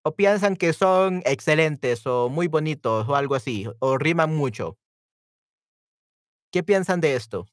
¿O 0.04 0.12
piensan 0.12 0.56
que 0.56 0.72
son 0.72 1.22
excelentes 1.26 2.06
o 2.06 2.28
muy 2.28 2.46
bonitos 2.46 3.08
o 3.08 3.16
algo 3.16 3.34
así? 3.34 3.66
¿O 3.80 3.98
riman 3.98 4.36
mucho? 4.36 4.76
¿Qué 6.52 6.62
piensan 6.62 7.00
de 7.00 7.16
esto? 7.16 7.46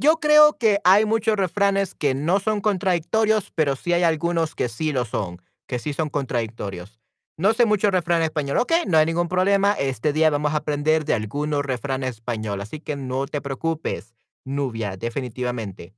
Yo 0.00 0.18
creo 0.18 0.56
que 0.56 0.80
hay 0.84 1.04
muchos 1.04 1.36
refranes 1.36 1.94
que 1.94 2.14
no 2.14 2.40
son 2.40 2.62
contradictorios, 2.62 3.52
pero 3.54 3.76
sí 3.76 3.92
hay 3.92 4.02
algunos 4.02 4.54
que 4.54 4.70
sí 4.70 4.92
lo 4.92 5.04
son, 5.04 5.42
que 5.66 5.78
sí 5.78 5.92
son 5.92 6.08
contradictorios. 6.08 6.98
No 7.36 7.52
sé 7.52 7.66
mucho 7.66 7.90
refrán 7.90 8.22
español. 8.22 8.56
Ok, 8.56 8.72
no 8.86 8.96
hay 8.96 9.04
ningún 9.04 9.28
problema. 9.28 9.74
Este 9.74 10.14
día 10.14 10.30
vamos 10.30 10.54
a 10.54 10.56
aprender 10.56 11.04
de 11.04 11.12
algunos 11.12 11.62
refranes 11.66 12.16
español, 12.16 12.62
así 12.62 12.80
que 12.80 12.96
no 12.96 13.26
te 13.26 13.42
preocupes, 13.42 14.14
Nubia, 14.42 14.96
definitivamente. 14.96 15.94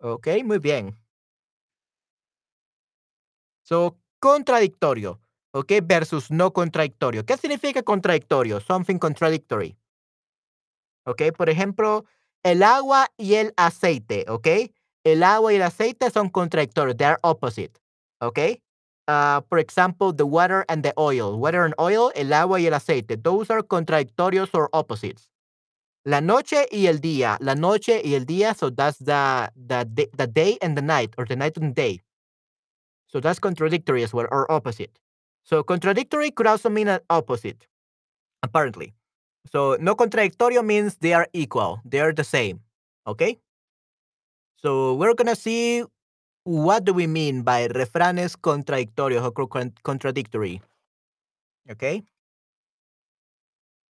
Ok, 0.00 0.28
muy 0.44 0.58
bien. 0.58 0.94
So, 3.62 3.96
contradictorio, 4.18 5.18
ok, 5.52 5.72
versus 5.82 6.30
no 6.30 6.52
contradictorio. 6.52 7.24
¿Qué 7.24 7.38
significa 7.38 7.82
contradictorio? 7.82 8.60
Something 8.60 8.98
contradictory. 8.98 9.78
¿ok? 11.06 11.22
Por 11.36 11.48
ejemplo, 11.50 12.04
el 12.44 12.62
agua 12.62 13.08
y 13.16 13.34
el 13.34 13.52
aceite, 13.56 14.26
¿ok? 14.28 14.46
El 15.04 15.22
agua 15.22 15.52
y 15.52 15.56
el 15.56 15.62
aceite 15.62 16.10
son 16.10 16.28
contradictorios, 16.28 16.96
they 16.96 17.06
are 17.06 17.18
opposite, 17.22 17.78
¿ok? 18.20 18.38
Uh, 19.06 19.42
for 19.48 19.58
example, 19.58 20.12
the 20.14 20.24
water 20.24 20.64
and 20.68 20.82
the 20.82 20.92
oil. 20.96 21.36
Water 21.38 21.64
and 21.64 21.74
oil, 21.78 22.10
el 22.14 22.32
agua 22.32 22.58
y 22.58 22.66
el 22.66 22.72
aceite. 22.72 23.18
Those 23.22 23.50
are 23.50 23.62
contradictorios 23.62 24.48
or 24.54 24.70
opposites. 24.72 25.28
La 26.06 26.20
noche 26.20 26.66
y 26.70 26.86
el 26.86 27.00
día. 27.00 27.36
La 27.40 27.54
noche 27.54 28.00
y 28.02 28.14
el 28.14 28.24
día, 28.24 28.54
so 28.56 28.70
that's 28.70 28.98
the, 28.98 29.50
the, 29.56 29.84
day- 29.84 30.08
the 30.16 30.26
day 30.26 30.56
and 30.62 30.76
the 30.76 30.82
night, 30.82 31.14
or 31.18 31.26
the 31.26 31.36
night 31.36 31.56
and 31.58 31.74
day. 31.74 32.00
So 33.08 33.20
that's 33.20 33.38
contradictory 33.38 34.02
as 34.02 34.12
well, 34.14 34.26
or 34.30 34.50
opposite. 34.50 34.98
So 35.44 35.62
contradictory 35.62 36.30
could 36.30 36.46
also 36.46 36.70
mean 36.70 36.88
an 36.88 37.00
opposite, 37.10 37.66
apparently. 38.42 38.94
So 39.50 39.76
no 39.80 39.94
contradictorio 39.94 40.64
means 40.64 40.96
they 40.96 41.12
are 41.12 41.28
equal. 41.32 41.80
They 41.84 42.00
are 42.00 42.12
the 42.12 42.24
same. 42.24 42.60
Okay? 43.06 43.38
So 44.56 44.94
we're 44.94 45.14
gonna 45.14 45.36
see 45.36 45.84
what 46.44 46.84
do 46.84 46.92
we 46.92 47.06
mean 47.06 47.42
by 47.42 47.68
refranes 47.68 48.36
contradictorios 48.36 49.22
or 49.22 49.72
contradictory. 49.82 50.62
Okay? 51.70 52.02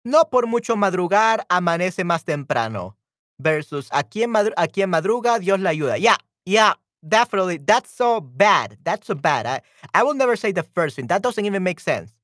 No 0.04 0.25
por 0.25 0.46
mucho 0.46 0.76
madrugar 0.76 1.46
amanece 1.49 2.04
más 2.04 2.25
temprano. 2.25 2.96
Versus 3.38 3.88
a 3.90 4.04
quien, 4.04 4.32
a 4.56 4.68
quien 4.68 4.90
madruga 4.90 5.40
Dios 5.40 5.58
le 5.58 5.68
ayuda. 5.68 5.99
Yeah, 5.99 6.16
yeah, 6.46 6.75
definitely. 7.06 7.58
That's 7.58 7.90
so 7.90 8.20
bad. 8.20 8.76
That's 8.84 9.08
so 9.08 9.14
bad. 9.16 9.46
I, 9.46 9.61
I 9.92 10.04
will 10.04 10.14
never 10.14 10.37
say 10.37 10.52
the 10.52 10.62
first 10.62 10.94
thing. 10.96 11.08
That 11.08 11.23
doesn't 11.23 11.44
even 11.44 11.64
make 11.64 11.80
sense. 11.80 12.14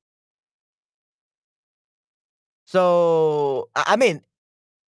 So 2.65 3.69
I 3.75 3.95
mean, 3.95 4.21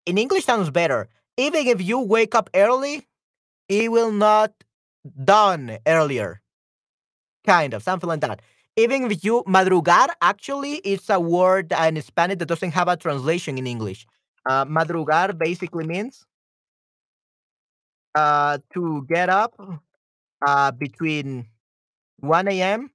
in 0.07 0.19
English 0.19 0.45
sounds 0.45 0.71
better. 0.71 1.09
Even 1.37 1.67
if 1.67 1.83
you 1.83 2.01
wake 2.01 2.35
up 2.35 2.51
early, 2.55 3.09
it 3.69 3.91
will 3.93 4.13
not 4.13 4.53
dawn 5.25 5.79
earlier. 5.87 6.43
Kind 7.47 7.75
of, 7.75 7.83
something 7.83 8.09
like 8.09 8.21
that. 8.21 8.41
Even 8.77 9.11
if 9.11 9.25
you 9.25 9.43
madrugar, 9.47 10.09
actually, 10.23 10.75
it's 10.77 11.11
a 11.11 11.19
word 11.21 11.73
in 11.73 12.01
Spanish 12.01 12.39
that 12.39 12.47
doesn't 12.47 12.71
have 12.71 12.89
a 12.89 12.97
translation 12.97 13.59
in 13.59 13.67
English. 13.67 14.07
Uh, 14.49 14.65
madrugar 14.65 15.37
basically 15.37 15.85
means 15.87 16.25
uh, 18.15 18.59
to 18.75 19.07
get 19.09 19.29
up 19.29 19.55
uh, 20.47 20.71
between 20.73 21.47
1 22.21 22.49
a.m. 22.49 22.91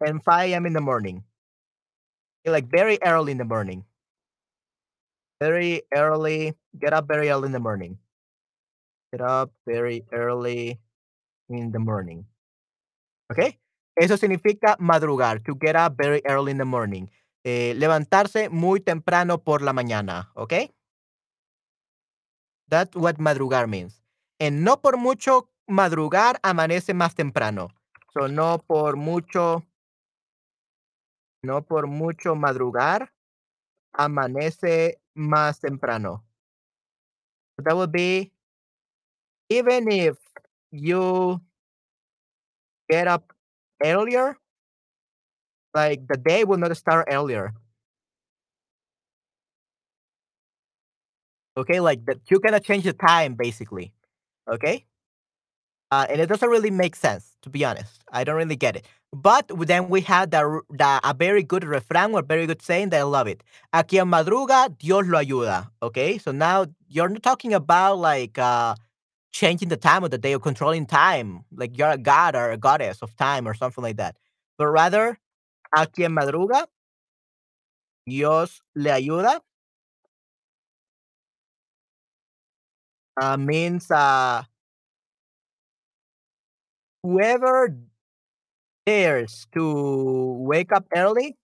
and 0.00 0.22
5 0.22 0.50
a.m. 0.50 0.66
in 0.66 0.72
the 0.72 0.80
morning. 0.80 1.24
Like 2.44 2.66
very 2.68 2.98
early 3.02 3.30
in 3.32 3.38
the 3.38 3.44
morning. 3.44 3.84
Very 5.40 5.82
early. 5.94 6.54
Get 6.78 6.92
up 6.92 7.06
very 7.06 7.30
early 7.30 7.46
in 7.46 7.52
the 7.52 7.60
morning. 7.60 7.98
Get 9.12 9.20
up 9.20 9.50
very 9.66 10.04
early 10.12 10.80
in 11.48 11.72
the 11.72 11.78
morning. 11.78 12.26
¿Ok? 13.30 13.58
Eso 13.96 14.16
significa 14.16 14.76
madrugar, 14.78 15.42
to 15.42 15.54
get 15.58 15.74
up 15.74 15.96
very 15.96 16.22
early 16.24 16.52
in 16.52 16.58
the 16.58 16.64
morning. 16.64 17.10
Eh, 17.44 17.74
levantarse 17.76 18.48
muy 18.48 18.80
temprano 18.80 19.38
por 19.38 19.62
la 19.62 19.72
mañana, 19.72 20.30
¿ok? 20.34 20.52
That's 22.68 22.94
what 22.94 23.18
madrugar 23.18 23.66
means. 23.66 24.02
En 24.38 24.62
no 24.62 24.80
por 24.80 24.98
mucho 24.98 25.50
madrugar 25.66 26.38
amanece 26.42 26.94
más 26.94 27.14
temprano. 27.14 27.68
So 28.12 28.28
no 28.28 28.58
por 28.58 28.96
mucho, 28.96 29.64
no 31.42 31.62
por 31.62 31.86
mucho 31.86 32.34
madrugar 32.36 33.12
amanece 33.92 35.00
más 35.18 35.60
temprano. 35.60 36.24
That 37.58 37.76
would 37.76 37.92
be 37.92 38.32
even 39.50 39.90
if 39.90 40.16
you 40.70 41.40
get 42.90 43.06
up 43.08 43.32
earlier, 43.84 44.36
like 45.74 46.06
the 46.08 46.16
day 46.16 46.44
will 46.44 46.58
not 46.58 46.76
start 46.76 47.08
earlier. 47.10 47.52
Okay, 51.56 51.80
like 51.80 52.04
that 52.06 52.18
you 52.30 52.38
cannot 52.40 52.62
change 52.64 52.84
the 52.84 52.92
time 52.92 53.34
basically. 53.34 53.92
Okay? 54.48 54.86
Uh, 55.90 56.06
and 56.10 56.20
it 56.20 56.26
doesn't 56.26 56.48
really 56.50 56.70
make 56.70 56.94
sense, 56.94 57.36
to 57.42 57.48
be 57.50 57.64
honest. 57.64 58.02
I 58.12 58.24
don't 58.24 58.36
really 58.36 58.56
get 58.56 58.76
it. 58.76 58.86
But 59.12 59.50
then 59.66 59.88
we 59.88 60.02
had 60.02 60.30
the, 60.32 60.60
the 60.70 61.00
a 61.02 61.14
very 61.14 61.42
good 61.42 61.64
refrain 61.64 62.12
or 62.14 62.22
very 62.22 62.46
good 62.46 62.60
saying 62.60 62.90
that 62.90 63.00
I 63.00 63.04
love 63.04 63.26
it. 63.26 63.42
A 63.72 63.82
quien 63.82 64.06
madruga, 64.06 64.76
Dios 64.78 65.06
lo 65.06 65.18
ayuda. 65.18 65.70
Okay, 65.82 66.18
so 66.18 66.30
now 66.30 66.66
you're 66.88 67.08
not 67.08 67.22
talking 67.22 67.54
about 67.54 67.98
like 67.98 68.38
uh, 68.38 68.74
changing 69.32 69.68
the 69.68 69.76
time 69.78 70.04
of 70.04 70.10
the 70.10 70.18
day 70.18 70.34
or 70.34 70.40
controlling 70.40 70.86
time, 70.86 71.44
like 71.52 71.78
you're 71.78 71.90
a 71.90 71.98
god 71.98 72.36
or 72.36 72.50
a 72.50 72.58
goddess 72.58 73.02
of 73.02 73.16
time 73.16 73.48
or 73.48 73.54
something 73.54 73.82
like 73.84 73.96
that. 73.98 74.16
But 74.58 74.68
rather, 74.68 75.18
a 75.76 75.86
quien 75.86 76.12
madruga, 76.14 76.66
Dios 78.06 78.60
le 78.74 78.90
ayuda 78.90 79.40
uh, 83.20 83.36
means 83.36 83.90
uh, 83.90 84.42
whoever 87.02 87.76
dares 88.86 89.46
to 89.52 90.36
wake 90.40 90.72
up 90.72 90.86
early 90.96 91.36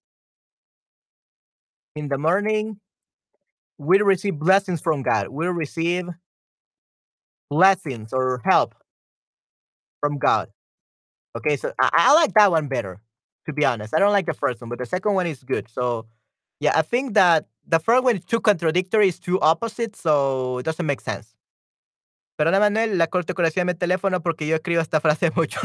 in 1.96 2.08
the 2.08 2.18
morning 2.18 2.80
will 3.78 4.00
receive 4.04 4.38
blessings 4.38 4.80
from 4.80 5.02
God. 5.02 5.28
Will 5.28 5.50
receive 5.50 6.08
blessings 7.50 8.12
or 8.12 8.40
help 8.44 8.74
from 10.00 10.18
God. 10.18 10.48
Okay, 11.36 11.56
so 11.56 11.72
I, 11.80 11.90
I 11.92 12.14
like 12.14 12.34
that 12.34 12.50
one 12.50 12.68
better, 12.68 13.00
to 13.46 13.52
be 13.52 13.64
honest. 13.64 13.94
I 13.94 13.98
don't 13.98 14.12
like 14.12 14.26
the 14.26 14.34
first 14.34 14.60
one, 14.60 14.70
but 14.70 14.78
the 14.78 14.86
second 14.86 15.14
one 15.14 15.26
is 15.26 15.42
good. 15.42 15.68
So 15.70 16.06
yeah, 16.60 16.72
I 16.76 16.82
think 16.82 17.14
that 17.14 17.46
the 17.66 17.78
first 17.78 18.04
one 18.04 18.16
is 18.16 18.24
too 18.24 18.40
contradictory, 18.40 19.08
it's 19.08 19.18
too 19.18 19.40
opposite, 19.40 19.96
so 19.96 20.58
it 20.58 20.64
doesn't 20.64 20.86
make 20.86 21.00
sense. 21.00 21.34
Perdona, 22.36 22.58
Manuel, 22.58 22.98
la 22.98 23.06
cortocracia 23.06 23.64
mi 23.64 23.74
teléfono 23.74 24.20
porque 24.20 24.46
yo 24.46 24.56
escribo 24.56 24.80
esta 24.80 25.00
frase 25.00 25.30
mucho. 25.36 25.60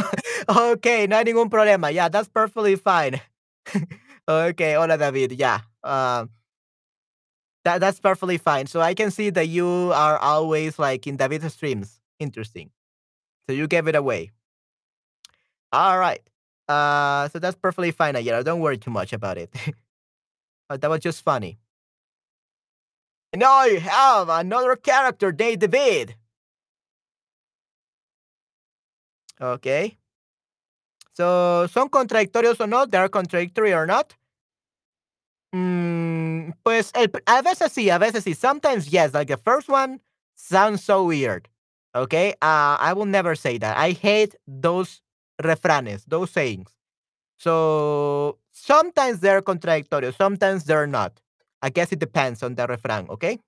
okay, 0.47 1.07
no 1.07 1.15
hay 1.17 1.25
ningún 1.25 1.49
problema. 1.49 1.91
Yeah, 1.91 2.09
that's 2.09 2.29
perfectly 2.29 2.75
fine. 2.75 3.21
okay, 4.27 4.75
hola 4.75 4.97
David. 4.97 5.31
Yeah. 5.33 5.61
Um 5.83 6.29
that 7.65 7.79
that's 7.79 7.99
perfectly 7.99 8.37
fine. 8.37 8.67
So 8.67 8.81
I 8.81 8.93
can 8.93 9.11
see 9.11 9.31
that 9.31 9.47
you 9.47 9.91
are 9.93 10.17
always 10.19 10.77
like 10.79 11.07
in 11.07 11.17
David's 11.17 11.53
streams. 11.53 11.99
Interesting. 12.19 12.69
So 13.47 13.53
you 13.53 13.67
gave 13.67 13.87
it 13.87 13.95
away. 13.95 14.31
All 15.71 15.97
right. 15.97 16.21
Uh 16.67 17.29
so 17.29 17.39
that's 17.39 17.55
perfectly 17.55 17.91
fine, 17.91 18.15
Ayala. 18.15 18.43
Don't 18.43 18.59
worry 18.59 18.77
too 18.77 18.91
much 18.91 19.13
about 19.13 19.37
it. 19.37 19.49
Uh, 20.71 20.77
that 20.77 20.87
was 20.87 20.99
just 20.99 21.23
funny. 21.23 21.57
Now 23.35 23.53
I 23.53 23.79
have 23.79 24.29
another 24.29 24.75
character, 24.75 25.31
David. 25.31 26.13
Okay. 29.41 29.97
So, 31.13 31.67
¿son 31.67 31.89
contradictorios 31.89 32.59
o 32.61 32.67
no? 32.67 32.85
¿They 32.85 32.97
are 32.97 33.09
contradictory 33.09 33.73
or 33.73 33.85
not? 33.85 34.13
Mm, 35.53 36.51
pues 36.63 36.91
el, 36.95 37.11
a 37.25 37.41
veces 37.41 37.71
sí, 37.71 37.89
a 37.89 37.97
veces 37.97 38.23
sí. 38.23 38.35
Sometimes 38.35 38.87
yes. 38.91 39.13
Like 39.13 39.27
the 39.27 39.37
first 39.37 39.67
one 39.69 39.99
sounds 40.35 40.83
so 40.83 41.03
weird. 41.05 41.49
Okay. 41.95 42.31
Uh, 42.41 42.77
I 42.79 42.93
will 42.93 43.05
never 43.07 43.35
say 43.35 43.57
that. 43.57 43.77
I 43.77 43.91
hate 43.91 44.35
those 44.47 45.01
refranes, 45.41 46.05
those 46.07 46.29
sayings. 46.31 46.69
So 47.37 48.37
sometimes 48.51 49.21
they're 49.21 49.41
contradictory, 49.41 50.13
sometimes 50.13 50.65
they're 50.65 50.87
not. 50.87 51.21
I 51.61 51.69
guess 51.69 51.91
it 51.91 51.99
depends 51.99 52.43
on 52.43 52.55
the 52.55 52.67
refrán, 52.67 53.09
okay? 53.09 53.39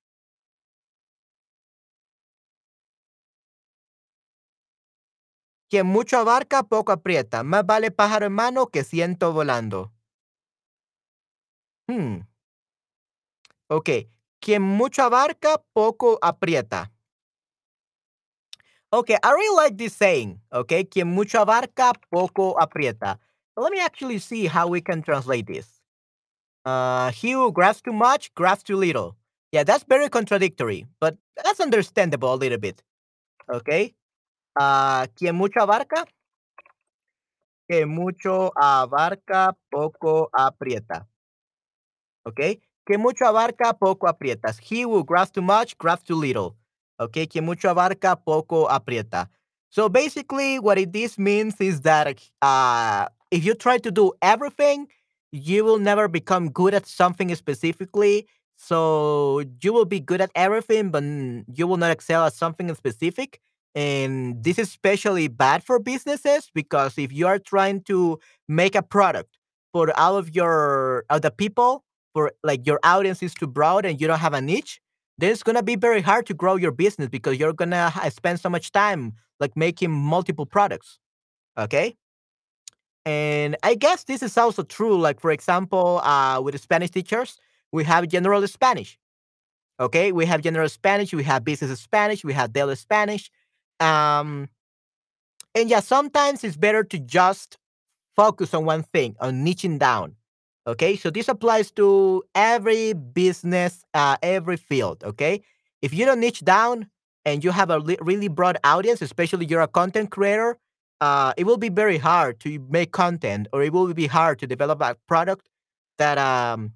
Quien 5.71 5.87
mucho 5.87 6.17
abarca, 6.17 6.63
poco 6.63 6.91
aprieta. 6.91 7.43
Más 7.43 7.65
vale 7.65 7.91
pájaro 7.91 8.25
en 8.25 8.33
mano 8.33 8.67
que 8.67 8.83
ciento 8.83 9.31
volando. 9.31 9.93
Hmm. 11.87 12.27
Okay. 13.69 14.09
Quien 14.41 14.61
mucho 14.61 15.01
abarca, 15.01 15.63
poco 15.71 16.19
aprieta. 16.21 16.91
Okay, 18.91 19.15
I 19.23 19.31
really 19.31 19.55
like 19.55 19.77
this 19.77 19.93
saying. 19.93 20.41
Okay, 20.51 20.83
quien 20.83 21.07
mucho 21.07 21.39
abarca, 21.39 21.93
poco 22.09 22.53
aprieta. 22.59 23.17
Let 23.55 23.71
me 23.71 23.79
actually 23.79 24.19
see 24.19 24.47
how 24.47 24.67
we 24.67 24.81
can 24.81 25.01
translate 25.01 25.47
this. 25.47 25.81
Uh, 26.65 27.11
he 27.11 27.31
who 27.31 27.49
grasps 27.53 27.83
too 27.83 27.93
much, 27.93 28.33
grasps 28.33 28.63
too 28.63 28.75
little. 28.75 29.15
Yeah, 29.53 29.63
that's 29.63 29.85
very 29.85 30.09
contradictory, 30.09 30.85
but 30.99 31.15
that's 31.41 31.61
understandable 31.61 32.33
a 32.33 32.35
little 32.35 32.57
bit. 32.57 32.83
Okay. 33.49 33.95
Uh, 34.59 35.07
quien 35.15 35.35
mucho 35.35 35.61
abarca, 35.61 36.05
que 37.67 37.85
mucho 37.85 38.51
abarca, 38.55 39.55
poco 39.69 40.29
aprieta. 40.33 41.07
Okay. 42.25 42.59
Que 42.85 42.97
mucho 42.97 43.25
abarca, 43.25 43.73
poco 43.73 44.07
aprietas. 44.07 44.59
He 44.59 44.83
who 44.83 45.03
grasps 45.03 45.33
too 45.33 45.41
much, 45.41 45.77
grasps 45.77 46.07
too 46.07 46.15
little. 46.15 46.55
Okay. 46.99 47.27
Que 47.27 47.41
mucho 47.41 47.69
abarca, 47.69 48.15
poco 48.15 48.67
aprieta. 48.67 49.29
So 49.69 49.87
basically, 49.87 50.59
what 50.59 50.77
it 50.77 50.91
this 50.91 51.17
means 51.17 51.61
is 51.61 51.81
that 51.81 52.19
uh, 52.41 53.07
if 53.31 53.45
you 53.45 53.55
try 53.55 53.77
to 53.77 53.89
do 53.89 54.11
everything, 54.21 54.87
you 55.31 55.63
will 55.63 55.79
never 55.79 56.09
become 56.09 56.49
good 56.49 56.73
at 56.73 56.85
something 56.85 57.33
specifically. 57.35 58.27
So 58.57 59.43
you 59.61 59.71
will 59.71 59.85
be 59.85 60.01
good 60.01 60.19
at 60.19 60.31
everything, 60.35 60.91
but 60.91 61.03
you 61.55 61.67
will 61.67 61.77
not 61.77 61.91
excel 61.91 62.25
at 62.25 62.33
something 62.33 62.73
specific. 62.75 63.39
And 63.73 64.43
this 64.43 64.59
is 64.59 64.67
especially 64.67 65.27
bad 65.29 65.63
for 65.63 65.79
businesses 65.79 66.51
because 66.53 66.97
if 66.97 67.13
you 67.13 67.27
are 67.27 67.39
trying 67.39 67.81
to 67.83 68.19
make 68.49 68.75
a 68.75 68.83
product 68.83 69.37
for 69.71 69.97
all 69.97 70.17
of 70.17 70.35
your 70.35 71.05
of 71.09 71.21
the 71.21 71.31
people, 71.31 71.83
for 72.13 72.33
like 72.43 72.67
your 72.67 72.79
audience 72.83 73.23
is 73.23 73.33
too 73.33 73.47
broad 73.47 73.85
and 73.85 74.01
you 74.01 74.07
don't 74.07 74.19
have 74.19 74.33
a 74.33 74.41
niche, 74.41 74.81
then 75.17 75.31
it's 75.31 75.43
gonna 75.43 75.63
be 75.63 75.77
very 75.77 76.01
hard 76.01 76.25
to 76.25 76.33
grow 76.33 76.57
your 76.57 76.71
business 76.71 77.07
because 77.07 77.39
you're 77.39 77.53
gonna 77.53 77.91
spend 78.09 78.39
so 78.41 78.49
much 78.49 78.71
time 78.71 79.13
like 79.39 79.55
making 79.55 79.91
multiple 79.91 80.45
products. 80.45 80.99
Okay 81.57 81.95
and 83.05 83.55
I 83.63 83.75
guess 83.75 84.03
this 84.03 84.21
is 84.21 84.37
also 84.37 84.63
true. 84.63 84.99
Like, 84.99 85.19
for 85.19 85.31
example, 85.31 85.99
uh, 86.03 86.39
with 86.41 86.59
Spanish 86.61 86.91
teachers, 86.91 87.37
we 87.71 87.83
have 87.85 88.07
general 88.07 88.45
Spanish. 88.47 88.97
Okay, 89.79 90.11
we 90.11 90.25
have 90.25 90.41
general 90.41 90.69
Spanish, 90.69 91.13
we 91.13 91.23
have 91.23 91.43
business 91.43 91.79
Spanish, 91.79 92.23
we 92.23 92.33
have 92.33 92.53
daily 92.53 92.75
Spanish. 92.75 93.31
Um, 93.81 94.49
and 95.55 95.69
yeah, 95.69 95.79
sometimes 95.79 96.43
it's 96.43 96.57
better 96.57 96.83
to 96.83 96.99
just 96.99 97.57
focus 98.15 98.53
on 98.53 98.65
one 98.65 98.83
thing, 98.83 99.15
on 99.19 99.45
niching 99.45 99.79
down. 99.79 100.15
Okay, 100.67 100.95
so 100.97 101.09
this 101.09 101.29
applies 101.29 101.71
to 101.73 102.23
every 102.35 102.93
business, 102.93 103.85
uh, 103.93 104.17
every 104.23 104.57
field. 104.57 105.03
Okay, 105.03 105.41
if 105.81 105.93
you 105.93 106.05
don't 106.05 106.19
niche 106.19 106.41
down 106.43 106.87
and 107.25 107.43
you 107.43 107.51
have 107.51 107.69
a 107.69 107.79
li- 107.79 107.97
really 108.01 108.27
broad 108.29 108.57
audience, 108.63 109.01
especially 109.01 109.45
you're 109.47 109.61
a 109.61 109.67
content 109.67 110.11
creator, 110.11 110.57
uh, 111.01 111.33
it 111.37 111.45
will 111.45 111.57
be 111.57 111.69
very 111.69 111.97
hard 111.97 112.39
to 112.41 112.59
make 112.69 112.91
content, 112.91 113.47
or 113.53 113.63
it 113.63 113.73
will 113.73 113.93
be 113.93 114.07
hard 114.07 114.39
to 114.39 114.47
develop 114.47 114.81
a 114.81 114.95
product 115.07 115.49
that 115.99 116.17
um 116.17 116.73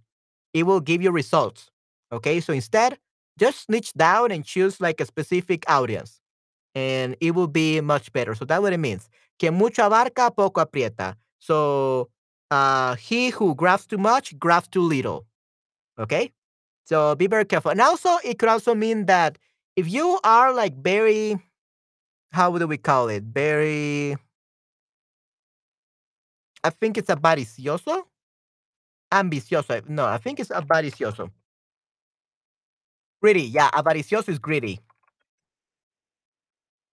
it 0.54 0.63
will 0.63 0.82
give 0.82 1.02
you 1.04 1.12
results. 1.12 1.70
Okay, 2.12 2.39
so 2.41 2.54
instead, 2.54 2.98
just 3.39 3.70
niche 3.70 3.94
down 3.94 4.32
and 4.32 4.46
choose 4.46 4.82
like 4.82 5.02
a 5.02 5.06
specific 5.06 5.65
audience 5.70 6.22
and 6.76 7.16
it 7.22 7.32
will 7.32 7.48
be 7.48 7.82
much 7.82 8.12
better. 8.12 8.36
So 8.36 8.46
that's 8.46 8.62
what 8.62 8.74
it 8.74 8.78
means. 8.78 9.10
Que 9.40 9.50
mucho 9.50 9.82
abarca, 9.82 10.36
poco 10.36 10.64
aprieta. 10.64 11.16
So 11.40 12.10
uh, 12.52 12.96
he 12.96 13.30
who 13.30 13.56
grabs 13.56 13.88
too 13.88 13.98
much, 13.98 14.38
grabs 14.38 14.68
too 14.68 14.82
little. 14.82 15.26
Okay? 15.98 16.32
So 16.86 17.16
be 17.16 17.28
very 17.28 17.46
careful. 17.46 17.72
And 17.72 17.82
also, 17.82 18.18
it 18.24 18.38
could 18.38 18.50
also 18.50 18.76
mean 18.76 19.06
that 19.08 19.38
if 19.76 19.90
you 19.92 20.20
are 20.24 20.54
like 20.54 20.76
very, 20.76 21.38
how 22.32 22.56
do 22.58 22.68
we 22.68 22.78
call 22.78 23.10
it? 23.10 23.24
Very, 23.24 24.18
I 26.64 26.70
think 26.70 26.98
it's 26.98 27.10
avaricioso. 27.10 28.04
Ambicioso. 29.12 29.88
No, 29.88 30.06
I 30.06 30.18
think 30.18 30.40
it's 30.40 30.50
avaricioso. 30.50 31.32
Greedy. 33.22 33.44
Yeah, 33.44 33.70
avaricioso 33.72 34.30
is 34.30 34.40
greedy. 34.40 34.80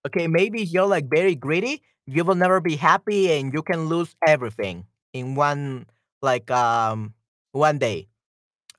Okay, 0.06 0.26
maybe 0.26 0.62
you're 0.62 0.86
like 0.86 1.06
very 1.08 1.34
greedy, 1.34 1.82
you 2.06 2.24
will 2.24 2.34
never 2.34 2.60
be 2.60 2.76
happy 2.76 3.30
and 3.32 3.52
you 3.52 3.62
can 3.62 3.86
lose 3.86 4.14
everything 4.26 4.84
in 5.12 5.34
one 5.36 5.86
like 6.22 6.50
um 6.50 7.14
one 7.52 7.78
day, 7.78 8.08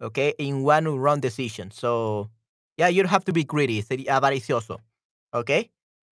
okay? 0.01 0.33
In 0.39 0.63
one 0.63 0.87
wrong 0.87 1.19
decision. 1.21 1.71
So 1.71 2.29
yeah, 2.77 2.89
you 2.89 3.03
don't 3.03 3.11
have 3.11 3.25
to 3.25 3.33
be 3.33 3.43
greedy, 3.45 3.81
sería 3.83 4.17
avaricioso. 4.19 4.79
Okay? 5.33 5.69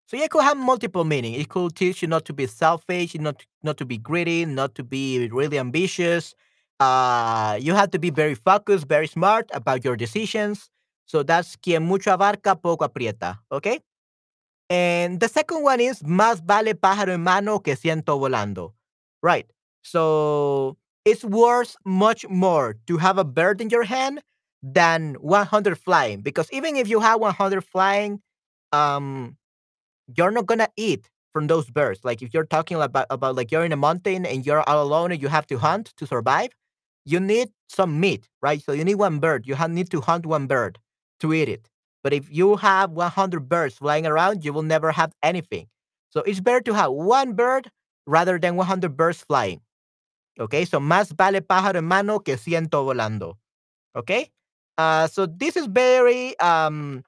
So 0.08 0.16
yeah, 0.16 0.24
it 0.24 0.30
could 0.30 0.44
have 0.44 0.58
multiple 0.58 1.04
meaning. 1.04 1.34
It 1.34 1.48
could 1.50 1.76
teach 1.76 2.02
you 2.02 2.08
not 2.08 2.24
to 2.26 2.32
be 2.34 2.46
selfish, 2.46 3.14
not 3.16 3.44
not 3.62 3.78
to 3.78 3.86
be 3.86 3.98
greedy, 3.98 4.44
not 4.46 4.74
to 4.76 4.84
be 4.84 5.28
really 5.30 5.58
ambitious. 5.58 6.34
Uh 6.80 7.58
you 7.60 7.74
have 7.74 7.90
to 7.92 7.98
be 8.00 8.10
very 8.10 8.34
focused, 8.36 8.88
very 8.88 9.06
smart 9.08 9.50
about 9.54 9.84
your 9.84 9.96
decisions. 9.96 10.70
So 11.06 11.22
that's 11.24 11.56
quien 11.56 11.82
mucho 11.84 12.10
abarca, 12.16 12.56
poco 12.60 12.86
aprieta. 12.88 13.38
Okay? 13.52 13.80
And 14.70 15.20
the 15.20 15.28
second 15.28 15.62
one 15.62 15.80
is 15.80 16.02
más 16.02 16.40
vale 16.46 16.74
pájaro 16.74 17.12
en 17.12 17.22
mano 17.22 17.60
que 17.60 17.76
ciento 17.76 18.18
volando. 18.18 18.74
Right. 19.22 19.50
So 19.82 20.78
it's 21.04 21.24
worth 21.24 21.76
much 21.84 22.26
more 22.28 22.76
to 22.86 22.96
have 22.98 23.18
a 23.18 23.24
bird 23.24 23.60
in 23.60 23.70
your 23.70 23.84
hand 23.84 24.22
than 24.62 25.14
100 25.20 25.78
flying 25.78 26.20
because 26.20 26.48
even 26.52 26.76
if 26.76 26.88
you 26.88 27.00
have 27.00 27.20
100 27.20 27.64
flying, 27.64 28.20
um, 28.72 29.36
you're 30.16 30.30
not 30.30 30.46
gonna 30.46 30.68
eat 30.76 31.10
from 31.32 31.46
those 31.48 31.70
birds. 31.70 32.00
Like 32.04 32.22
if 32.22 32.34
you're 32.34 32.46
talking 32.46 32.80
about 32.80 33.06
about 33.10 33.36
like 33.36 33.50
you're 33.52 33.64
in 33.64 33.72
a 33.72 33.76
mountain 33.76 34.26
and 34.26 34.46
you're 34.46 34.62
all 34.68 34.82
alone 34.82 35.12
and 35.12 35.22
you 35.22 35.28
have 35.28 35.46
to 35.48 35.58
hunt 35.58 35.94
to 35.98 36.06
survive, 36.06 36.50
you 37.04 37.20
need 37.20 37.50
some 37.68 38.00
meat, 38.00 38.28
right? 38.42 38.62
So 38.62 38.72
you 38.72 38.84
need 38.84 38.96
one 38.96 39.20
bird. 39.20 39.46
You 39.46 39.54
have, 39.56 39.70
need 39.70 39.90
to 39.92 40.00
hunt 40.00 40.26
one 40.26 40.46
bird 40.46 40.78
to 41.20 41.32
eat 41.34 41.48
it. 41.48 41.68
But 42.02 42.12
if 42.12 42.30
you 42.30 42.56
have 42.56 42.90
100 42.92 43.48
birds 43.48 43.76
flying 43.76 44.06
around, 44.06 44.44
you 44.44 44.52
will 44.52 44.62
never 44.62 44.90
have 44.92 45.12
anything. 45.22 45.68
So 46.10 46.20
it's 46.20 46.40
better 46.40 46.60
to 46.62 46.74
have 46.74 46.92
one 46.92 47.34
bird 47.34 47.70
rather 48.06 48.38
than 48.38 48.56
100 48.56 48.96
birds 48.96 49.22
flying. 49.22 49.60
Okay, 50.38 50.64
so 50.64 50.80
más 50.80 51.14
vale 51.14 51.40
pájaro 51.42 51.76
en 51.76 51.84
mano 51.84 52.18
que 52.20 52.36
ciento 52.36 52.84
volando. 52.84 53.34
Okay, 53.94 54.30
uh, 54.78 55.06
so 55.06 55.26
this 55.26 55.56
is 55.56 55.66
very 55.66 56.38
um 56.40 57.02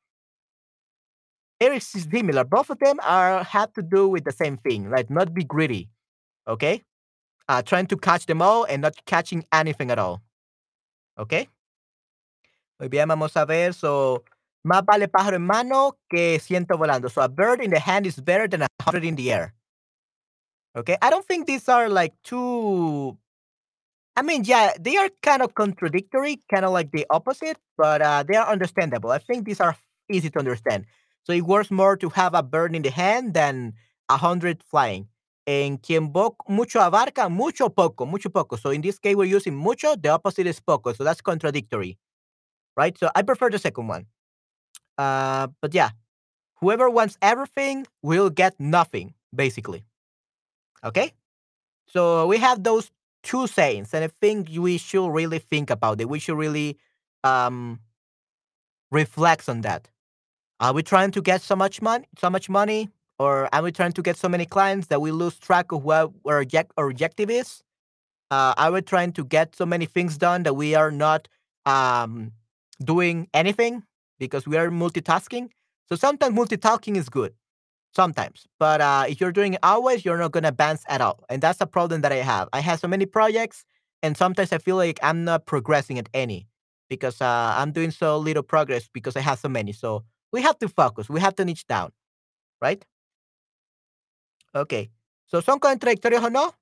very 1.61 1.81
similar. 1.81 2.45
Both 2.45 2.71
of 2.71 2.79
them 2.79 2.99
are 3.03 3.43
have 3.45 3.73
to 3.75 3.83
do 3.83 4.09
with 4.09 4.25
the 4.25 4.33
same 4.33 4.59
thing, 4.59 4.91
like 4.91 5.09
not 5.09 5.33
be 5.33 5.45
greedy. 5.45 5.89
Okay, 6.47 6.83
uh, 7.49 7.63
trying 7.63 7.87
to 7.87 7.97
catch 7.97 8.27
them 8.27 8.43
all 8.43 8.65
and 8.65 8.83
not 8.83 8.95
catching 9.07 9.45
anything 9.53 9.91
at 9.91 9.99
all. 9.99 10.21
Okay. 11.19 11.49
Muy 12.79 12.89
bien, 12.89 13.09
vamos 13.09 13.37
a 13.37 13.45
ver. 13.47 13.73
So, 13.73 14.25
más 14.65 14.85
vale 14.85 15.09
pájaro 15.09 15.37
en 15.37 15.47
mano 15.47 15.99
que 16.09 16.39
ciento 16.41 16.77
volando. 16.79 17.09
So, 17.09 17.23
a 17.23 17.29
bird 17.29 17.63
in 17.63 17.71
the 17.71 17.81
hand 17.81 18.07
is 18.07 18.21
better 18.21 18.49
than 18.49 18.63
a 18.63 18.69
hundred 18.83 19.05
in 19.05 19.17
the 19.17 19.33
air. 19.33 19.55
Okay. 20.77 20.97
I 21.03 21.11
don't 21.11 21.27
think 21.27 21.47
these 21.47 21.69
are 21.69 21.89
like 21.89 22.15
too. 22.25 23.17
I 24.17 24.23
mean, 24.23 24.45
yeah, 24.45 24.73
they 24.79 24.97
are 24.97 25.09
kind 25.23 25.43
of 25.43 25.55
contradictory, 25.55 26.39
kind 26.53 26.65
of 26.65 26.73
like 26.73 26.91
the 26.93 27.07
opposite, 27.11 27.57
but 27.79 28.03
uh, 28.03 28.23
they 28.29 28.37
are 28.37 28.47
understandable. 28.47 29.11
I 29.11 29.19
think 29.19 29.47
these 29.47 29.61
are 29.61 29.77
easy 30.11 30.31
to 30.31 30.39
understand. 30.39 30.87
So, 31.25 31.33
it 31.33 31.43
works 31.43 31.71
more 31.71 31.97
to 31.97 32.09
have 32.11 32.35
a 32.35 32.43
bird 32.43 32.75
in 32.77 32.83
the 32.83 32.91
hand 32.91 33.35
than 33.35 33.75
a 34.09 34.17
hundred 34.17 34.63
flying. 34.63 35.09
En 35.47 35.77
quien 35.79 36.13
mucho 36.49 36.81
abarca, 36.81 37.29
mucho 37.29 37.69
poco, 37.69 38.07
mucho 38.07 38.31
poco. 38.31 38.57
So 38.57 38.71
in 38.71 38.81
this 38.81 38.99
case, 39.01 39.17
we're 39.17 39.25
using 39.25 39.57
mucho. 39.57 39.97
The 39.97 40.11
opposite 40.11 40.47
is 40.47 40.61
poco. 40.61 40.93
So 40.93 41.03
that's 41.03 41.21
contradictory, 41.21 41.99
right? 42.77 42.97
So 42.97 43.11
I 43.15 43.23
prefer 43.23 43.51
the 43.51 43.59
second 43.59 43.89
one. 43.89 44.07
Uh, 45.03 45.49
but 45.61 45.75
yeah, 45.75 45.91
whoever 46.61 46.89
wants 46.89 47.17
everything 47.21 47.87
will 48.03 48.31
get 48.31 48.59
nothing, 48.59 49.15
basically. 49.35 49.85
Okay? 50.85 51.13
So 51.87 52.27
we 52.27 52.39
have 52.39 52.63
those 52.63 52.91
two 53.23 53.47
sayings, 53.47 53.95
and 53.95 54.05
I 54.05 54.11
think 54.21 54.49
we 54.57 54.79
should 54.79 55.11
really 55.11 55.39
think 55.39 55.71
about 55.71 56.01
it. 56.01 56.09
We 56.09 56.19
should 56.19 56.39
really 56.39 56.77
um, 57.25 57.81
reflect 58.91 59.49
on 59.49 59.63
that. 59.63 59.89
Are 60.61 60.73
we 60.73 60.83
trying 60.83 61.11
to 61.13 61.23
get 61.23 61.41
so 61.41 61.57
much 61.57 61.83
money? 61.83 62.07
So 62.19 62.31
much 62.31 62.49
money? 62.49 62.91
or 63.23 63.49
are 63.55 63.63
we 63.63 63.71
trying 63.71 63.93
to 63.93 64.03
get 64.03 64.17
so 64.17 64.29
many 64.29 64.45
clients 64.45 64.89
that 64.89 65.01
we 65.01 65.13
lose 65.13 65.39
track 65.39 65.71
of 65.71 65.85
what 65.85 66.11
our, 66.27 66.41
object- 66.41 66.73
our 66.77 66.91
objective 66.91 67.31
is? 67.31 67.63
Uh, 68.33 68.53
are 68.57 68.73
we 68.73 68.83
trying 68.83 69.13
to 69.13 69.25
get 69.25 69.55
so 69.55 69.65
many 69.65 69.87
things 69.87 70.19
done 70.19 70.43
that 70.43 70.55
we 70.55 70.75
are 70.75 70.91
not 70.91 71.29
um, 71.65 72.33
doing 72.83 73.29
anything 73.33 73.85
because 74.23 74.47
we 74.47 74.57
are 74.57 74.71
multitasking? 74.71 75.51
So 75.89 75.97
sometimes 75.97 76.33
multitasking 76.39 76.97
is 76.97 77.09
good, 77.09 77.33
sometimes. 78.01 78.47
But 78.59 78.81
uh, 78.81 79.05
if 79.09 79.21
you're 79.21 79.33
doing 79.33 79.55
it 79.55 79.61
always, 79.63 80.05
you're 80.05 80.17
not 80.25 80.31
going 80.31 80.45
to 80.45 80.49
advance 80.51 80.83
at 80.89 81.01
all. 81.01 81.19
And 81.29 81.43
that's 81.43 81.61
a 81.61 81.67
problem 81.67 82.03
that 82.03 82.13
I 82.13 82.23
have. 82.33 82.49
I 82.53 82.61
have 82.61 82.79
so 82.79 82.89
many 82.89 83.05
projects, 83.05 83.65
and 84.03 84.17
sometimes 84.17 84.53
I 84.53 84.59
feel 84.59 84.77
like 84.77 84.99
I'm 85.03 85.25
not 85.25 85.45
progressing 85.45 85.99
at 85.99 86.09
any 86.15 86.47
because 86.89 87.21
uh, 87.21 87.55
I'm 87.59 87.73
doing 87.73 87.91
so 87.91 88.17
little 88.17 88.45
progress 88.45 88.89
because 88.93 89.17
I 89.17 89.23
have 89.29 89.39
so 89.41 89.49
many. 89.49 89.73
So 89.73 90.05
we 90.33 90.41
have 90.43 90.59
to 90.61 90.69
focus. 90.69 91.09
We 91.09 91.21
have 91.21 91.35
to 91.37 91.45
niche 91.45 91.67
down, 91.67 91.91
right? 92.61 92.85
Okay. 94.55 94.91
So, 95.27 95.41
¿son 95.41 95.59
contradictorios 95.59 96.23
o 96.23 96.29
no? 96.29 96.55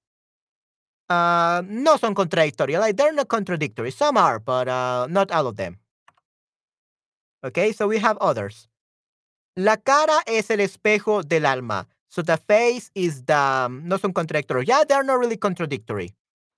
Uh, 1.11 1.63
no 1.67 1.99
son 1.99 2.15
contradictorios. 2.15 2.81
Like, 2.81 2.97
they're 2.97 3.13
not 3.13 3.29
contradictory. 3.29 3.91
Some 3.91 4.17
are, 4.17 4.39
but 4.39 4.69
uh, 4.69 5.09
not 5.11 5.31
all 5.33 5.49
of 5.49 5.57
them. 5.57 5.79
Okay, 7.45 7.73
so 7.73 7.89
we 7.89 7.99
have 7.99 8.19
others. 8.21 8.69
La 9.57 9.77
cara 9.77 10.23
es 10.27 10.51
el 10.51 10.59
espejo 10.59 11.27
del 11.27 11.47
alma. 11.47 11.87
So 12.09 12.23
the 12.23 12.37
face 12.37 12.91
is 12.95 13.25
the. 13.25 13.37
Um, 13.37 13.83
no 13.87 13.97
son 13.97 14.13
contradictorios. 14.13 14.67
Yeah, 14.67 14.85
they're 14.85 15.05
not 15.05 15.19
really 15.19 15.37
contradictory. 15.37 16.15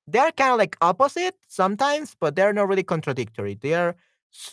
They're 0.07 0.33
kind 0.33 0.53
of 0.53 0.59
like 0.59 0.77
opposite 0.81 1.37
sometimes, 1.47 2.16
but 2.18 2.35
they're 2.35 2.53
not 2.53 2.68
really 2.68 2.83
contradictory. 2.83 3.55
They're 3.55 3.95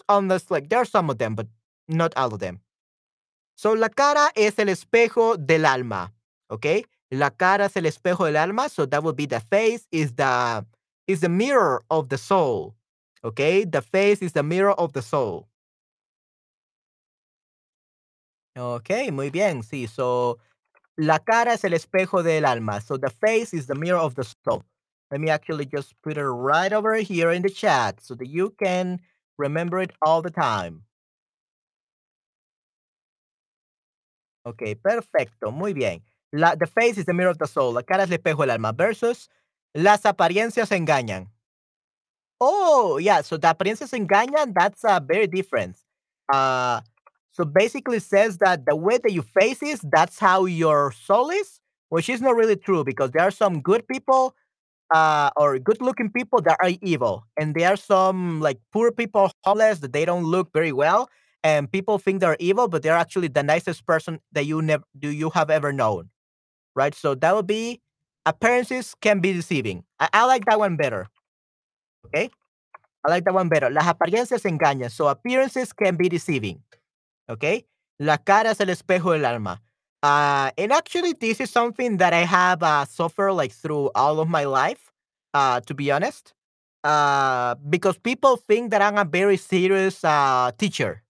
almost 0.07 0.51
like, 0.51 0.69
there 0.69 0.79
are 0.79 0.85
some 0.85 1.09
of 1.09 1.17
them, 1.17 1.35
but 1.35 1.47
not 1.87 2.13
all 2.15 2.33
of 2.33 2.39
them. 2.39 2.59
So 3.55 3.73
la 3.73 3.89
cara 3.89 4.29
es 4.37 4.57
el 4.57 4.67
espejo 4.67 5.35
del 5.43 5.65
alma. 5.65 6.13
Okay. 6.49 6.85
La 7.11 7.31
cara 7.31 7.65
es 7.65 7.75
el 7.75 7.83
espejo 7.83 8.25
del 8.25 8.37
alma. 8.37 8.69
So 8.69 8.85
that 8.85 9.03
would 9.03 9.17
be 9.17 9.25
the 9.25 9.41
face 9.41 9.85
is 9.91 10.13
the 10.13 10.65
is 11.07 11.21
the 11.21 11.29
mirror 11.29 11.81
of 11.89 12.07
the 12.09 12.17
soul. 12.17 12.75
Okay. 13.23 13.65
The 13.65 13.81
face 13.81 14.21
is 14.21 14.31
the 14.31 14.43
mirror 14.43 14.71
of 14.71 14.93
the 14.93 15.01
soul. 15.01 15.48
Okay, 18.59 19.09
muy 19.09 19.29
bien. 19.29 19.63
Sí, 19.63 19.87
so 19.87 20.37
la 20.97 21.19
cara 21.19 21.53
es 21.53 21.63
el 21.63 21.73
espejo 21.73 22.21
del 22.23 22.43
alma. 22.43 22.81
So 22.81 22.97
the 22.97 23.09
face 23.09 23.53
is 23.53 23.67
the 23.67 23.75
mirror 23.75 23.99
of 23.99 24.15
the 24.15 24.23
soul. 24.23 24.65
Let 25.11 25.21
me 25.21 25.29
actually 25.29 25.65
just 25.65 25.93
put 26.03 26.17
it 26.17 26.25
right 26.25 26.73
over 26.73 26.95
here 26.95 27.31
in 27.31 27.41
the 27.41 27.49
chat 27.49 28.01
so 28.01 28.15
that 28.15 28.27
you 28.27 28.53
can 28.59 28.99
remember 29.37 29.79
it 29.79 29.91
all 30.01 30.21
the 30.21 30.29
time. 30.29 30.83
Okay, 34.45 34.75
perfecto. 34.75 35.51
Muy 35.51 35.73
bien. 35.73 36.01
La, 36.33 36.55
the 36.55 36.67
face 36.67 36.97
is 36.97 37.05
the 37.05 37.13
mirror 37.13 37.31
of 37.31 37.37
the 37.37 37.47
soul. 37.47 37.71
La 37.71 37.81
cara 37.81 38.03
es 38.03 38.11
el 38.11 38.17
espejo 38.17 38.41
del 38.41 38.51
alma. 38.51 38.73
Versus 38.73 39.29
las 39.73 40.01
apariencias 40.03 40.71
engañan. 40.71 41.27
Oh, 42.41 42.97
yeah. 42.97 43.21
So 43.21 43.37
the 43.37 43.47
apariencias 43.47 43.93
engañan, 43.93 44.53
that's 44.53 44.83
a 44.83 44.99
very 44.99 45.27
different. 45.27 45.77
Uh, 46.31 46.81
so 47.39 47.45
basically 47.45 47.99
says 47.99 48.37
that 48.39 48.65
the 48.65 48.75
way 48.75 48.97
that 48.97 49.13
you 49.13 49.21
face 49.21 49.63
is, 49.63 49.79
that's 49.91 50.19
how 50.19 50.45
your 50.45 50.91
soul 50.91 51.29
is, 51.29 51.61
which 51.89 52.09
is 52.09 52.21
not 52.21 52.35
really 52.35 52.57
true 52.57 52.83
because 52.83 53.11
there 53.11 53.23
are 53.23 53.31
some 53.31 53.61
good 53.61 53.87
people 53.87 54.35
uh, 54.93 55.29
or 55.37 55.59
good 55.59 55.81
looking 55.81 56.11
people 56.11 56.41
that 56.41 56.57
are 56.61 56.71
evil. 56.81 57.25
And 57.39 57.55
there 57.55 57.71
are 57.71 57.77
some 57.77 58.41
like 58.41 58.59
poor 58.73 58.91
people, 58.91 59.31
homeless, 59.45 59.79
that 59.79 59.93
they 59.93 60.05
don't 60.05 60.25
look 60.25 60.51
very 60.53 60.73
well. 60.73 61.09
And 61.43 61.71
people 61.71 61.97
think 61.99 62.19
they're 62.19 62.35
evil, 62.39 62.67
but 62.67 62.83
they're 62.83 62.97
actually 62.97 63.29
the 63.29 63.43
nicest 63.43 63.85
person 63.85 64.19
that 64.33 64.45
you 64.45 64.61
never 64.61 64.83
do 64.97 65.09
you 65.09 65.29
have 65.31 65.49
ever 65.49 65.71
known 65.71 66.09
right? 66.75 66.95
So 66.95 67.15
that 67.15 67.35
would 67.35 67.47
be 67.47 67.81
appearances 68.25 68.95
can 69.01 69.19
be 69.19 69.33
deceiving. 69.33 69.83
I, 69.99 70.09
I 70.13 70.25
like 70.25 70.45
that 70.45 70.59
one 70.59 70.77
better. 70.77 71.07
Okay. 72.07 72.29
I 73.05 73.09
like 73.09 73.25
that 73.25 73.33
one 73.33 73.49
better. 73.49 73.69
Las 73.69 73.85
apariencias 73.85 74.45
engañan. 74.45 74.91
So 74.91 75.07
appearances 75.07 75.73
can 75.73 75.95
be 75.95 76.09
deceiving. 76.09 76.61
Okay. 77.29 77.65
La 77.99 78.17
cara 78.17 78.51
es 78.51 78.59
el 78.59 78.69
espejo 78.69 79.11
del 79.11 79.25
alma. 79.25 79.61
Uh, 80.01 80.51
and 80.57 80.71
actually, 80.71 81.13
this 81.13 81.39
is 81.41 81.49
something 81.49 81.97
that 81.97 82.13
I 82.13 82.23
have 82.23 82.63
uh, 82.63 82.85
suffered 82.85 83.33
like 83.33 83.51
through 83.51 83.91
all 83.95 84.19
of 84.19 84.29
my 84.29 84.45
life, 84.45 84.91
uh, 85.33 85.59
to 85.61 85.73
be 85.73 85.91
honest. 85.91 86.33
Uh, 86.83 87.55
because 87.69 87.97
people 87.97 88.37
think 88.37 88.71
that 88.71 88.81
I'm 88.81 88.97
a 88.97 89.03
very 89.03 89.35
serious 89.37 90.03
uh, 90.03 90.51
teacher 90.57 91.03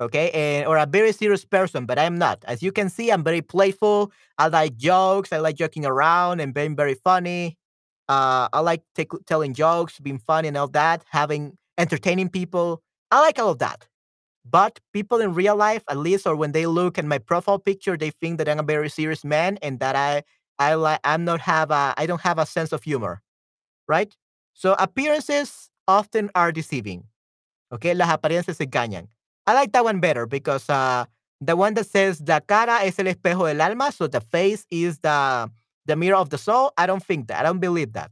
okay 0.00 0.30
and 0.30 0.66
or 0.66 0.76
a 0.76 0.86
very 0.86 1.12
serious 1.12 1.44
person 1.44 1.86
but 1.86 1.98
i'm 1.98 2.16
not 2.18 2.44
as 2.46 2.62
you 2.62 2.72
can 2.72 2.88
see 2.88 3.10
i'm 3.10 3.24
very 3.24 3.42
playful 3.42 4.12
i 4.38 4.46
like 4.48 4.76
jokes 4.76 5.32
i 5.32 5.38
like 5.38 5.56
joking 5.56 5.84
around 5.84 6.40
and 6.40 6.54
being 6.54 6.76
very 6.76 6.94
funny 6.94 7.56
uh, 8.08 8.48
i 8.52 8.60
like 8.60 8.82
telling 9.26 9.54
jokes 9.54 9.98
being 10.00 10.18
funny 10.18 10.48
and 10.48 10.56
all 10.56 10.68
that 10.68 11.04
having 11.10 11.56
entertaining 11.78 12.28
people 12.28 12.82
i 13.10 13.20
like 13.20 13.38
all 13.38 13.50
of 13.50 13.58
that 13.58 13.86
but 14.50 14.78
people 14.92 15.20
in 15.20 15.34
real 15.34 15.56
life 15.56 15.82
at 15.88 15.96
least 15.96 16.26
or 16.26 16.36
when 16.36 16.52
they 16.52 16.66
look 16.66 16.98
at 16.98 17.04
my 17.04 17.18
profile 17.18 17.58
picture 17.58 17.96
they 17.96 18.10
think 18.10 18.38
that 18.38 18.48
i'm 18.48 18.58
a 18.60 18.62
very 18.62 18.88
serious 18.88 19.24
man 19.24 19.58
and 19.62 19.80
that 19.80 19.96
i 19.96 20.22
i 20.58 20.74
like 20.74 21.00
i'm 21.04 21.24
not 21.24 21.40
have 21.40 21.70
a 21.70 21.94
i 21.96 22.06
don't 22.06 22.20
have 22.22 22.38
a 22.38 22.46
sense 22.46 22.72
of 22.72 22.82
humor 22.82 23.20
right 23.88 24.16
so 24.54 24.74
appearances 24.78 25.70
often 25.86 26.30
are 26.34 26.52
deceiving 26.52 27.04
okay 27.72 27.94
las 27.94 28.08
apariencias 28.08 28.56
se 28.56 28.66
engañan 28.66 29.08
I 29.48 29.54
like 29.54 29.72
that 29.72 29.82
one 29.82 29.98
better 29.98 30.26
because 30.26 30.68
uh, 30.68 31.06
the 31.40 31.56
one 31.56 31.72
that 31.72 31.86
says 31.86 32.20
la 32.20 32.40
cara 32.40 32.80
es 32.84 32.98
el 32.98 33.06
espejo 33.06 33.46
del 33.46 33.62
alma, 33.62 33.90
so 33.90 34.06
the 34.06 34.20
face 34.20 34.66
is 34.70 34.98
the 34.98 35.50
the 35.86 35.96
mirror 35.96 36.16
of 36.16 36.28
the 36.28 36.36
soul. 36.36 36.70
I 36.76 36.84
don't 36.84 37.02
think 37.02 37.28
that. 37.28 37.40
I 37.40 37.44
don't 37.44 37.58
believe 37.58 37.94
that. 37.94 38.10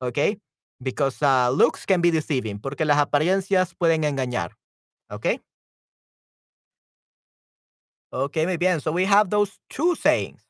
Okay, 0.00 0.38
because 0.80 1.20
uh, 1.20 1.50
looks 1.50 1.84
can 1.84 2.00
be 2.00 2.12
deceiving, 2.12 2.60
porque 2.60 2.84
las 2.86 2.98
apariencias 2.98 3.74
pueden 3.74 4.04
engañar. 4.04 4.50
Okay. 5.10 5.40
Okay, 8.12 8.46
muy 8.46 8.56
bien. 8.56 8.80
So 8.80 8.92
we 8.92 9.04
have 9.04 9.30
those 9.30 9.58
two 9.68 9.94
sayings. 9.94 10.40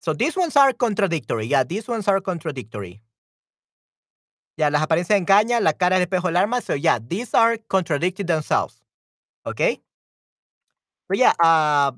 So 0.00 0.12
these 0.12 0.36
ones 0.36 0.56
are 0.56 0.72
contradictory. 0.72 1.46
Yeah, 1.46 1.64
these 1.64 1.88
ones 1.88 2.06
are 2.08 2.20
contradictory. 2.20 3.02
Yeah, 4.56 4.70
las 4.70 4.82
apariencias 4.82 5.18
engañan, 5.18 5.62
la 5.62 5.72
cara 5.72 5.96
es 5.96 6.06
espejo 6.06 6.28
del 6.28 6.36
arma. 6.36 6.60
So 6.60 6.74
yeah, 6.74 6.98
these 6.98 7.32
are 7.34 7.58
contradicting 7.68 8.26
themselves. 8.26 8.80
Okay? 9.46 9.80
But 11.08 11.18
yeah, 11.18 11.32
uh, 11.40 11.92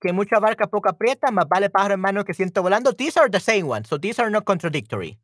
que 0.00 0.12
mucha 0.12 0.40
barca 0.40 0.66
poco 0.66 0.88
aprieta, 0.88 1.30
más 1.30 1.48
vale 1.48 1.68
pájaro 1.68 1.94
en 1.94 2.00
mano 2.00 2.24
que 2.24 2.34
siento 2.34 2.62
volando. 2.62 2.96
These 2.96 3.16
are 3.16 3.28
the 3.28 3.40
same 3.40 3.66
ones. 3.66 3.88
So 3.88 3.98
these 3.98 4.18
are 4.18 4.30
not 4.30 4.44
contradictory. 4.44 5.18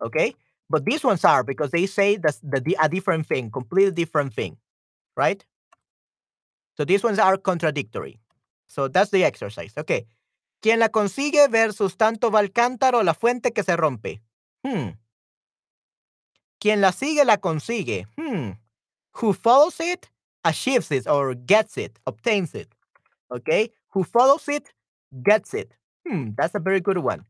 Okay? 0.00 0.34
But 0.70 0.84
these 0.84 1.04
ones 1.04 1.24
are 1.24 1.42
because 1.44 1.70
they 1.70 1.86
say 1.86 2.16
the, 2.16 2.34
the, 2.42 2.76
a 2.80 2.88
different 2.88 3.26
thing, 3.26 3.50
completely 3.50 3.92
different 3.92 4.32
thing. 4.34 4.56
Right? 5.16 5.44
So 6.78 6.84
these 6.84 7.02
ones 7.02 7.18
are 7.18 7.36
contradictory. 7.36 8.20
So 8.68 8.86
that's 8.86 9.10
the 9.10 9.24
exercise. 9.24 9.72
Okay. 9.76 10.06
Quien 10.62 10.78
la 10.78 10.90
consigue 10.90 11.48
versus 11.48 11.96
tanto 11.96 12.30
va 12.30 12.38
el 12.38 12.52
cántaro 12.52 13.02
la 13.02 13.14
fuente 13.14 13.52
que 13.52 13.64
se 13.64 13.76
rompe. 13.76 14.20
Hmm. 14.64 14.90
Quien 16.60 16.80
la 16.80 16.92
sigue 16.92 17.24
la 17.24 17.38
consigue. 17.38 18.06
Hmm. 18.16 18.52
Who 19.14 19.32
follows 19.32 19.80
it 19.80 20.08
achieves 20.44 20.92
it 20.92 21.08
or 21.08 21.34
gets 21.34 21.76
it, 21.76 21.98
obtains 22.06 22.54
it. 22.54 22.68
Okay? 23.32 23.72
Who 23.88 24.04
follows 24.04 24.48
it 24.48 24.72
gets 25.24 25.54
it. 25.54 25.72
Hmm, 26.06 26.30
that's 26.36 26.54
a 26.54 26.60
very 26.60 26.80
good 26.80 26.98
one. 26.98 27.24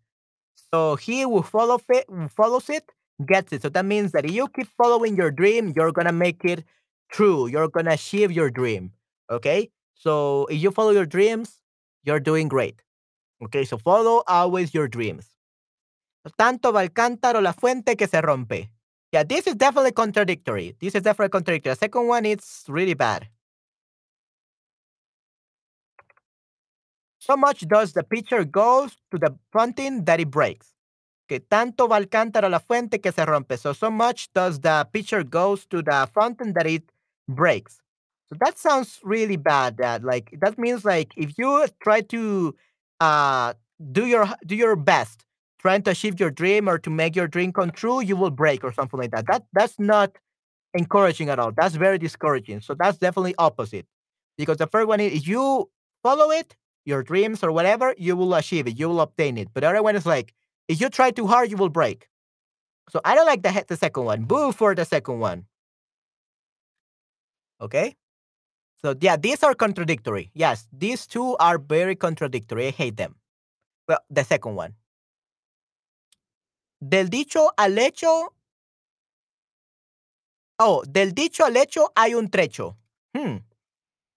So 0.73 0.97
he 0.97 1.23
who 1.23 1.43
follow 1.43 1.81
it, 1.89 2.05
who 2.07 2.29
follows 2.29 2.69
it 2.69 2.85
gets 3.25 3.55
it. 3.55 3.63
So 3.63 3.71
that 3.71 3.87
means 3.87 4.13
that 4.13 4.27
if 4.27 4.33
you 4.33 4.49
keep 4.49 4.69
following 4.77 5.17
your 5.17 5.31
dream, 5.31 5.73
you're 5.75 5.93
gonna 5.93 6.13
make 6.13 6.45
it 6.45 6.65
true. 7.11 7.47
You're 7.47 7.69
gonna 7.69 7.93
achieve 7.93 8.31
your 8.31 8.51
dream. 8.51 8.93
Okay? 9.31 9.71
So 9.95 10.47
if 10.47 10.63
you 10.63 10.71
follow 10.71 10.91
your 10.91 11.07
dreams, 11.07 11.61
you're 12.05 12.21
doing 12.21 12.49
great. 12.49 12.83
Okay, 13.43 13.65
so 13.65 13.79
follow 13.79 14.23
always 14.27 14.75
your 14.75 14.89
dreams. 14.89 15.29
Tanto 16.37 16.73
va 16.73 16.83
el 16.83 16.91
cántaro 16.91 17.41
la 17.41 17.53
fuente 17.53 17.97
que 17.97 18.07
se 18.07 18.21
rompe. 18.21 18.69
Yeah, 19.13 19.23
this 19.23 19.47
is 19.47 19.55
definitely 19.55 19.93
contradictory. 19.93 20.77
This 20.81 20.95
is 20.95 21.03
definitely 21.03 21.31
contradictory. 21.31 21.73
The 21.73 21.79
second 21.79 22.07
one, 22.07 22.27
it's 22.27 22.65
really 22.69 22.95
bad. 22.95 23.29
So 27.19 27.37
much 27.37 27.67
does 27.69 27.93
the 27.93 28.03
pitcher 28.03 28.45
goes 28.45 28.97
to 29.11 29.19
the 29.19 29.35
fountain 29.53 30.05
that 30.05 30.21
it 30.21 30.31
breaks. 30.31 30.75
Que 31.29 31.41
tanto 31.41 31.89
va 31.89 31.97
el 31.97 32.07
cántaro 32.07 32.51
la 32.51 32.59
fuente 32.59 33.01
que 33.01 33.13
se 33.13 33.25
rompe. 33.25 33.59
So, 33.59 33.73
so 33.73 33.91
much 33.91 34.33
does 34.33 34.61
the 34.61 34.87
pitcher 34.93 35.23
goes 35.23 35.67
to 35.67 35.83
the 35.83 36.09
fountain 36.15 36.53
that 36.55 36.67
it 36.67 36.91
breaks. 37.29 37.81
So 38.31 38.37
that 38.41 38.59
sounds 38.59 38.99
really 39.03 39.37
bad. 39.37 39.79
That 39.79 40.05
like 40.05 40.35
that 40.41 40.59
means 40.59 40.85
like 40.85 41.13
if 41.17 41.39
you 41.39 41.67
try 41.83 42.03
to 42.03 42.55
uh, 43.01 43.55
do 43.93 44.07
your 44.07 44.29
do 44.47 44.55
your 44.55 44.77
best 44.77 45.25
trying 45.61 45.83
to 45.83 45.91
achieve 45.91 46.21
your 46.21 46.31
dream 46.31 46.69
or 46.69 46.79
to 46.79 46.91
make 46.91 47.17
your 47.17 47.27
dream 47.27 47.53
come 47.53 47.71
true, 47.71 48.01
you 48.01 48.17
will 48.17 48.31
break 48.31 48.63
or 48.65 48.73
something 48.73 49.01
like 49.01 49.11
that. 49.13 49.27
That 49.29 49.45
that's 49.53 49.79
not 49.79 50.13
encouraging 50.75 51.31
at 51.31 51.39
all. 51.39 51.53
That's 51.57 51.75
very 51.77 51.99
discouraging. 51.99 52.61
So 52.63 52.75
that's 52.79 52.99
definitely 52.99 53.35
opposite. 53.39 53.87
Because 54.39 54.59
the 54.59 54.67
first 54.67 54.89
one 54.89 55.01
is 55.01 55.13
if 55.23 55.29
you 55.29 55.71
follow 56.03 56.31
it, 56.31 56.57
your 56.85 57.03
dreams 57.03 57.45
or 57.45 57.53
whatever, 57.53 57.95
you 57.99 58.17
will 58.17 58.35
achieve 58.35 58.67
it, 58.69 58.79
you 58.79 58.89
will 58.89 59.01
obtain 59.01 59.39
it. 59.39 59.49
But 59.55 59.63
the 59.63 59.69
other 59.71 59.83
one 59.83 59.97
is 59.97 60.07
like 60.07 60.35
if 60.69 60.81
you 60.81 60.91
try 60.91 61.11
too 61.13 61.27
hard, 61.27 61.51
you 61.51 61.57
will 61.57 61.71
break. 61.71 62.09
So 62.91 63.01
I 63.05 63.15
don't 63.15 63.27
like 63.27 63.43
the 63.43 63.65
the 63.69 63.77
second 63.77 64.05
one. 64.05 64.25
Boo 64.25 64.53
for 64.53 64.75
the 64.75 64.85
second 64.85 65.21
one. 65.21 65.47
Okay. 67.61 67.97
So 68.85 68.95
yeah, 69.01 69.17
these 69.17 69.43
are 69.43 69.55
contradictory. 69.55 70.31
Yes, 70.35 70.69
these 70.73 71.07
two 71.07 71.37
are 71.39 71.59
very 71.59 71.97
contradictory. 71.97 72.69
I 72.69 72.71
hate 72.71 72.97
them. 72.97 73.17
Well, 73.89 73.99
the 74.09 74.25
second 74.25 74.55
one. 74.55 74.75
Del 76.87 77.07
dicho 77.07 77.49
al 77.59 77.77
hecho. 77.79 78.29
Oh, 80.61 80.85
del 80.85 81.11
dicho 81.11 81.45
al 81.45 81.57
hecho 81.57 81.89
hay 81.97 82.15
un 82.15 82.29
trecho. 82.29 82.77
Hmm. 83.17 83.39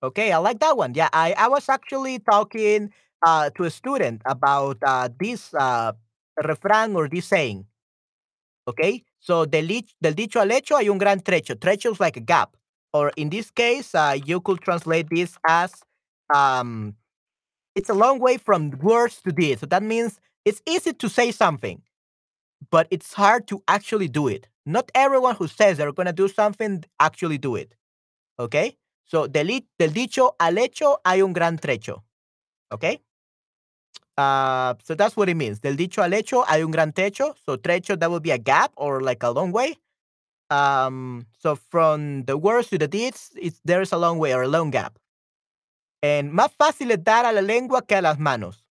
Okay, 0.03 0.31
I 0.31 0.37
like 0.37 0.59
that 0.59 0.77
one. 0.77 0.93
Yeah, 0.93 1.09
I, 1.13 1.33
I 1.37 1.47
was 1.47 1.69
actually 1.69 2.19
talking 2.19 2.91
uh, 3.25 3.49
to 3.51 3.63
a 3.63 3.69
student 3.69 4.21
about 4.25 4.77
uh, 4.85 5.09
this 5.19 5.53
uh, 5.53 5.93
or 6.37 7.07
this 7.07 7.25
saying. 7.25 7.65
Okay, 8.67 9.03
so 9.19 9.45
del, 9.45 9.67
del 10.01 10.13
dicho 10.13 10.39
al 10.39 10.49
hecho 10.49 10.77
hay 10.77 10.89
un 10.89 10.99
gran 10.99 11.19
trecho. 11.19 11.55
Trecho 11.55 11.91
is 11.91 11.99
like 11.99 12.17
a 12.17 12.21
gap 12.21 12.55
or 12.93 13.11
in 13.15 13.29
this 13.29 13.51
case, 13.51 13.95
uh, 13.95 14.17
you 14.25 14.41
could 14.41 14.61
translate 14.61 15.09
this 15.09 15.37
as 15.47 15.73
um, 16.33 16.95
it's 17.75 17.89
a 17.89 17.93
long 17.93 18.19
way 18.19 18.37
from 18.37 18.71
words 18.79 19.21
to 19.21 19.31
deeds. 19.31 19.61
So 19.61 19.67
that 19.67 19.83
means 19.83 20.19
it's 20.45 20.61
easy 20.67 20.93
to 20.93 21.09
say 21.09 21.31
something, 21.31 21.81
but 22.69 22.87
it's 22.91 23.13
hard 23.13 23.47
to 23.47 23.63
actually 23.67 24.07
do 24.07 24.27
it. 24.27 24.47
Not 24.65 24.91
everyone 24.93 25.35
who 25.35 25.47
says 25.47 25.77
they're 25.77 25.91
going 25.91 26.07
to 26.07 26.13
do 26.13 26.27
something 26.27 26.83
actually 26.99 27.37
do 27.37 27.55
it. 27.55 27.73
Okay? 28.39 28.77
So, 29.05 29.27
del, 29.27 29.61
del 29.77 29.89
dicho 29.89 30.35
al 30.39 30.57
hecho 30.57 30.97
hay 31.05 31.21
un 31.21 31.33
gran 31.33 31.57
trecho. 31.57 32.01
Okay? 32.71 32.99
Uh, 34.17 34.75
so 34.83 34.93
that's 34.95 35.17
what 35.17 35.29
it 35.29 35.35
means. 35.35 35.59
Del 35.59 35.75
dicho 35.75 36.01
al 36.01 36.11
hecho 36.11 36.43
hay 36.43 36.63
un 36.63 36.71
gran 36.71 36.91
trecho. 36.91 37.33
So, 37.45 37.57
trecho, 37.57 37.99
that 37.99 38.09
would 38.09 38.23
be 38.23 38.31
a 38.31 38.37
gap 38.37 38.71
or 38.77 39.01
like 39.01 39.23
a 39.23 39.31
long 39.31 39.51
way. 39.51 39.75
Um, 40.51 41.27
so 41.39 41.55
from 41.55 42.25
the 42.25 42.37
words 42.37 42.69
to 42.69 42.77
the 42.77 42.87
deeds, 42.87 43.31
it's, 43.41 43.61
there's 43.63 43.93
a 43.93 43.97
long 43.97 44.19
way 44.19 44.33
or 44.35 44.43
a 44.43 44.49
long 44.49 44.69
gap. 44.69 44.99
And 46.03 46.33
más 46.33 46.51
fácil 46.59 46.91
es 46.91 46.97
dar 47.03 47.25
a 47.25 47.31
la 47.31 47.41
lengua 47.41 47.81
que 47.81 47.97
a 47.97 48.01
las 48.01 48.19
manos. 48.19 48.63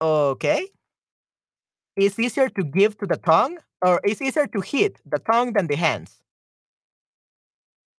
Okay. 0.00 0.68
It's 1.96 2.18
easier 2.18 2.50
to 2.50 2.62
give 2.62 2.98
to 2.98 3.06
the 3.06 3.16
tongue, 3.16 3.56
or 3.80 4.00
it's 4.04 4.20
easier 4.20 4.46
to 4.48 4.60
hit 4.60 5.00
the 5.06 5.18
tongue 5.18 5.54
than 5.54 5.66
the 5.66 5.76
hands. 5.76 6.20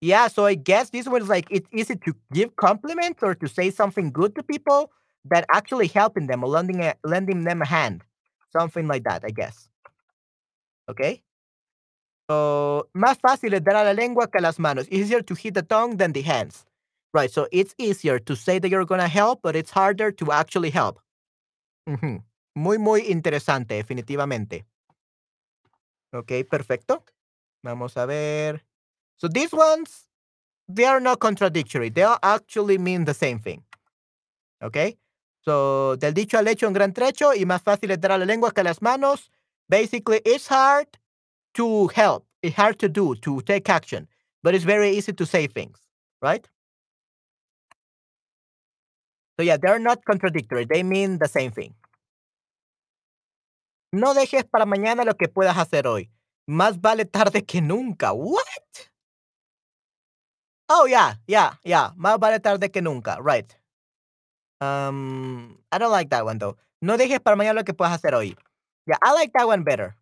Yeah, 0.02 0.29
so 0.29 0.44
I 0.44 0.55
guess 0.55 0.90
this 0.90 1.07
one 1.09 1.22
is 1.22 1.29
like 1.29 1.46
it's 1.50 1.68
easy 1.72 1.96
to 1.96 2.14
give 2.33 2.55
compliments 2.57 3.22
or 3.22 3.35
to 3.35 3.48
say 3.48 3.70
something 3.70 4.12
good 4.12 4.35
to 4.35 4.42
people 4.42 4.92
than 5.24 5.44
actually 5.50 5.88
helping 5.88 6.26
them 6.26 6.44
or 6.44 6.48
lending 6.48 6.83
a, 6.83 6.94
lending 7.02 7.44
them 7.44 7.62
a 7.62 7.66
hand, 7.66 8.05
something 8.52 8.87
like 8.87 9.05
that. 9.05 9.24
I 9.24 9.31
guess. 9.31 9.68
Okay? 10.88 11.22
So, 12.29 12.88
más 12.92 13.18
fácil 13.18 13.55
es 13.55 13.62
dar 13.62 13.77
a 13.77 13.85
la 13.85 13.92
lengua 13.92 14.29
que 14.29 14.38
a 14.38 14.42
las 14.42 14.59
manos. 14.59 14.87
Easier 14.90 15.22
to 15.22 15.35
hit 15.35 15.55
the 15.55 15.62
tongue 15.62 15.96
than 15.96 16.12
the 16.12 16.22
hands. 16.22 16.66
Right, 17.14 17.31
so 17.31 17.46
it's 17.51 17.75
easier 17.79 18.18
to 18.18 18.37
say 18.37 18.59
that 18.59 18.68
you're 18.68 18.85
going 18.85 19.01
to 19.01 19.09
help, 19.09 19.40
but 19.42 19.57
it's 19.57 19.70
harder 19.70 20.12
to 20.12 20.33
actually 20.33 20.70
help. 20.70 21.01
Muy, 22.55 22.79
muy 22.79 23.03
interesante, 23.11 23.75
definitivamente. 23.75 24.66
Ok, 26.12 26.44
perfecto. 26.51 27.05
Vamos 27.62 27.96
a 27.96 28.07
ver. 28.07 28.64
So 29.16 29.29
these 29.29 29.53
ones, 29.53 30.09
they 30.68 30.85
are 30.85 31.01
not 31.01 31.20
contradictory. 31.20 31.90
They 31.90 32.05
actually 32.22 32.77
mean 32.77 33.05
the 33.05 33.14
same 33.14 33.38
thing. 33.38 33.62
Okay? 34.62 34.99
So, 35.40 35.96
del 35.96 36.12
dicho 36.12 36.38
al 36.38 36.49
hecho 36.49 36.66
un 36.66 36.75
gran 36.75 36.92
trecho 36.92 37.33
y 37.35 37.46
más 37.46 37.62
fácil 37.62 37.92
es 37.92 38.01
dar 38.01 38.12
a 38.12 38.18
la 38.18 38.27
lengua 38.27 38.53
que 38.53 38.61
a 38.61 38.64
las 38.64 38.83
manos. 38.83 39.31
Basically, 39.68 40.20
it's 40.24 40.46
hard 40.46 40.87
to 41.55 41.88
help. 41.88 42.26
It's 42.42 42.57
hard 42.57 42.79
to 42.81 42.88
do, 42.88 43.14
to 43.16 43.40
take 43.42 43.68
action, 43.68 44.09
but 44.42 44.55
it's 44.55 44.64
very 44.64 44.90
easy 44.90 45.12
to 45.12 45.26
say 45.26 45.46
things, 45.46 45.79
right? 46.22 46.48
So 49.38 49.44
yeah, 49.44 49.57
they're 49.61 49.79
not 49.79 50.05
contradictory. 50.05 50.64
They 50.64 50.83
mean 50.83 51.18
the 51.18 51.29
same 51.29 51.50
thing. 51.50 51.74
No 53.92 54.14
dejes 54.14 54.44
para 54.44 54.66
mañana 54.66 55.05
lo 55.05 55.14
que 55.14 55.29
puedas 55.29 55.57
hacer 55.57 55.87
hoy. 55.87 56.11
Más 56.48 56.81
vale 56.81 57.05
tarde 57.05 57.44
que 57.44 57.61
nunca. 57.61 58.12
What? 58.12 58.90
Oh 60.68 60.87
yeah, 60.87 61.16
yeah, 61.26 61.55
yeah. 61.64 61.92
Más 61.96 62.18
vale 62.18 62.40
tarde 62.40 62.70
que 62.70 62.83
nunca. 62.83 63.18
Right. 63.20 63.55
Um, 64.61 65.59
I 65.70 65.79
don't 65.79 65.92
like 65.92 66.11
that 66.11 66.24
one 66.24 66.38
though. 66.38 66.57
No 66.81 66.96
dejes 66.96 67.20
para 67.20 67.37
mañana 67.37 67.57
lo 67.57 67.64
que 67.64 67.74
puedas 67.74 67.92
hacer 67.92 68.14
hoy. 68.14 68.37
Yeah, 68.87 68.96
I 69.03 69.12
like 69.12 69.33
that 69.35 69.46
one 69.46 69.64
better. 69.64 69.96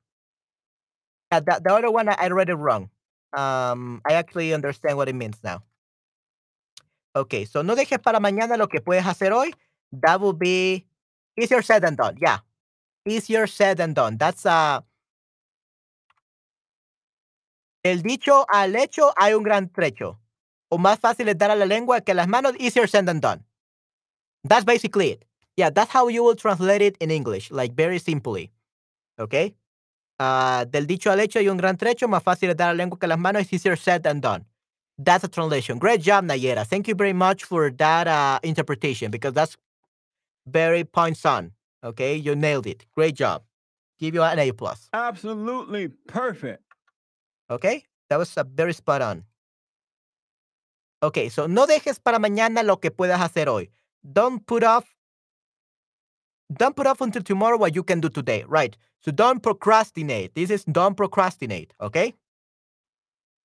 Yeah, 1.33 1.41
the, 1.41 1.61
the 1.65 1.73
other 1.75 1.91
one 1.91 2.09
I 2.09 2.29
read 2.29 2.51
it 2.51 2.55
wrong. 2.55 2.91
Um, 3.37 4.01
I 4.07 4.15
actually 4.15 4.55
understand 4.55 4.97
what 4.97 5.09
it 5.09 5.15
means 5.15 5.39
now. 5.43 5.63
Okay, 7.17 7.45
so 7.45 7.63
no 7.63 7.75
dejes 7.75 8.03
para 8.03 8.21
mañana 8.21 8.59
lo 8.59 8.69
que 8.69 8.81
puedes 8.81 9.05
hacer 9.05 9.33
hoy. 9.33 9.53
That 9.93 10.21
would 10.21 10.39
be 10.39 10.87
easier 11.41 11.63
said 11.63 11.83
than 11.83 11.97
done. 11.97 12.17
Yeah, 12.21 12.39
easier 13.07 13.47
said 13.47 13.79
than 13.79 13.95
done. 13.95 14.19
That's 14.19 14.47
uh. 14.47 14.81
El 17.85 18.03
dicho 18.03 18.47
al 18.53 18.75
hecho 18.77 19.13
hay 19.17 19.35
un 19.35 19.43
gran 19.45 19.69
trecho. 19.71 20.19
O 20.71 20.79
más 20.79 20.99
fácil 20.99 21.29
es 21.29 21.39
dar 21.39 21.51
a 21.51 21.57
la 21.57 21.67
lengua 21.67 22.01
que 22.01 22.15
las 22.15 22.29
manos. 22.29 22.55
Easier 22.59 22.89
said 22.89 23.07
than 23.07 23.21
done. 23.21 23.45
That's 24.45 24.65
basically 24.65 25.11
it. 25.11 25.25
Yeah, 25.57 25.71
that's 25.71 25.91
how 25.93 26.09
you 26.09 26.25
will 26.25 26.37
translate 26.37 26.83
it 26.83 26.97
in 27.01 27.11
English, 27.11 27.51
like 27.51 27.75
very 27.75 27.99
simply. 27.99 28.54
Okay. 29.19 29.55
Uh, 30.19 30.65
del 30.67 30.87
dicho 30.87 31.11
al 31.11 31.21
hecho 31.21 31.39
hay 31.39 31.49
un 31.49 31.57
gran 31.57 31.77
trecho, 31.77 32.07
más 32.09 32.23
fácil 32.23 32.51
es 32.51 32.57
dar 32.57 32.69
la 32.69 32.75
lengua 32.75 32.99
que 32.99 33.07
las 33.07 33.19
manos, 33.19 33.43
es 33.43 33.53
easier 33.53 33.77
said 33.77 34.03
than 34.03 34.21
done. 34.21 34.45
That's 34.97 35.25
a 35.25 35.29
translation. 35.29 35.79
Great 35.79 36.03
job, 36.03 36.25
Nayera. 36.25 36.65
Thank 36.65 36.87
you 36.87 36.95
very 36.95 37.13
much 37.13 37.45
for 37.45 37.71
that 37.71 38.07
uh, 38.07 38.39
interpretation 38.45 39.11
because 39.11 39.33
that's 39.35 39.57
very 40.47 40.85
points 40.85 41.25
on. 41.27 41.51
Okay, 41.83 42.15
you 42.15 42.37
nailed 42.37 42.67
it. 42.67 42.87
Great 42.95 43.15
job. 43.15 43.43
Give 43.99 44.15
you 44.15 44.23
an 44.23 44.39
A 44.39 44.53
plus. 44.53 44.89
Absolutely 44.93 45.89
perfect. 46.07 46.63
Okay, 47.51 47.85
that 48.09 48.19
was 48.19 48.37
a 48.37 48.45
very 48.45 48.73
spot 48.73 49.03
on. 49.03 49.25
Okay, 51.03 51.29
so 51.29 51.47
no 51.47 51.67
dejes 51.67 51.99
para 52.03 52.19
mañana 52.19 52.65
lo 52.65 52.77
que 52.77 52.91
puedas 52.91 53.21
hacer 53.21 53.49
hoy. 53.49 53.69
Don't 54.11 54.47
put 54.47 54.63
off. 54.63 54.85
Don't 56.53 56.77
put 56.77 56.87
off 56.87 57.01
until 57.01 57.23
tomorrow 57.23 57.59
what 57.59 57.75
you 57.75 57.83
can 57.83 58.01
do 58.01 58.09
today. 58.09 58.45
Right. 58.47 58.77
So 59.05 59.13
don't 59.13 59.43
procrastinate. 59.43 60.35
This 60.35 60.51
is 60.51 60.65
don't 60.65 60.97
procrastinate. 60.97 61.75
Okay. 61.81 62.15